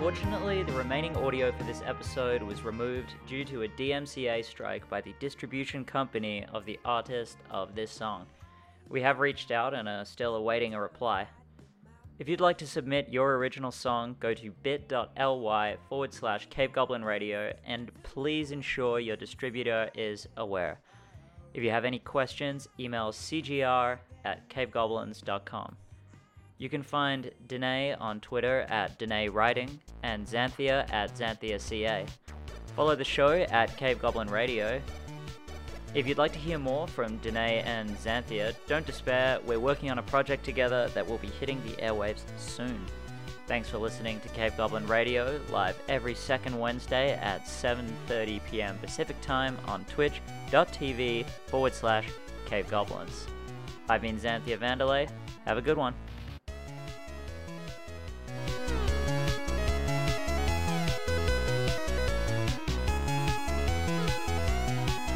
Unfortunately, 0.00 0.62
the 0.62 0.72
remaining 0.72 1.14
audio 1.18 1.52
for 1.52 1.62
this 1.64 1.82
episode 1.84 2.42
was 2.42 2.62
removed 2.62 3.12
due 3.26 3.44
to 3.44 3.64
a 3.64 3.68
DMCA 3.68 4.42
strike 4.42 4.88
by 4.88 5.02
the 5.02 5.14
distribution 5.20 5.84
company 5.84 6.46
of 6.54 6.64
the 6.64 6.80
artist 6.86 7.36
of 7.50 7.74
this 7.74 7.90
song. 7.90 8.24
We 8.88 9.02
have 9.02 9.18
reached 9.18 9.50
out 9.50 9.74
and 9.74 9.86
are 9.86 10.06
still 10.06 10.36
awaiting 10.36 10.72
a 10.72 10.80
reply. 10.80 11.26
If 12.18 12.30
you'd 12.30 12.40
like 12.40 12.56
to 12.58 12.66
submit 12.66 13.10
your 13.10 13.36
original 13.36 13.70
song, 13.70 14.16
go 14.20 14.32
to 14.32 14.50
bit.ly 14.62 15.76
forward 15.90 16.14
slash 16.14 16.48
Cave 16.48 16.72
Goblin 16.72 17.04
Radio 17.04 17.52
and 17.66 17.90
please 18.02 18.52
ensure 18.52 19.00
your 19.00 19.16
distributor 19.16 19.90
is 19.94 20.26
aware. 20.38 20.80
If 21.52 21.62
you 21.62 21.68
have 21.72 21.84
any 21.84 21.98
questions, 21.98 22.68
email 22.80 23.12
cgr 23.12 23.98
at 24.24 24.48
cavegoblins.com. 24.48 25.76
You 26.60 26.68
can 26.68 26.82
find 26.82 27.30
Danae 27.48 27.94
on 27.94 28.20
Twitter 28.20 28.66
at 28.68 28.98
Danae 28.98 29.30
Writing 29.30 29.80
and 30.02 30.26
Xanthea 30.26 30.86
at 30.92 31.16
XantheaCA. 31.16 32.06
Follow 32.76 32.94
the 32.94 33.02
show 33.02 33.32
at 33.32 33.74
Cave 33.78 33.98
Goblin 33.98 34.28
Radio. 34.28 34.78
If 35.94 36.06
you'd 36.06 36.18
like 36.18 36.34
to 36.34 36.38
hear 36.38 36.58
more 36.58 36.86
from 36.86 37.16
Danae 37.16 37.62
and 37.64 37.96
Xanthea, 37.96 38.54
don't 38.66 38.84
despair, 38.84 39.38
we're 39.46 39.58
working 39.58 39.90
on 39.90 40.00
a 40.00 40.02
project 40.02 40.44
together 40.44 40.88
that 40.88 41.08
will 41.08 41.16
be 41.16 41.28
hitting 41.28 41.62
the 41.62 41.82
airwaves 41.82 42.24
soon. 42.36 42.84
Thanks 43.46 43.70
for 43.70 43.78
listening 43.78 44.20
to 44.20 44.28
Cave 44.28 44.54
Goblin 44.58 44.86
Radio, 44.86 45.40
live 45.48 45.78
every 45.88 46.14
second 46.14 46.60
Wednesday 46.60 47.14
at 47.14 47.46
7.30 47.46 48.38
p.m. 48.50 48.76
Pacific 48.82 49.18
Time 49.22 49.56
on 49.66 49.86
twitch.tv 49.86 51.26
forward 51.46 51.72
slash 51.72 52.06
Cave 52.44 52.68
Goblins. 52.68 53.26
I've 53.88 54.02
been 54.02 54.20
Xanthea 54.20 54.58
Vanderlei. 54.58 55.10
Have 55.46 55.56
a 55.56 55.62
good 55.62 55.78
one. 55.78 55.94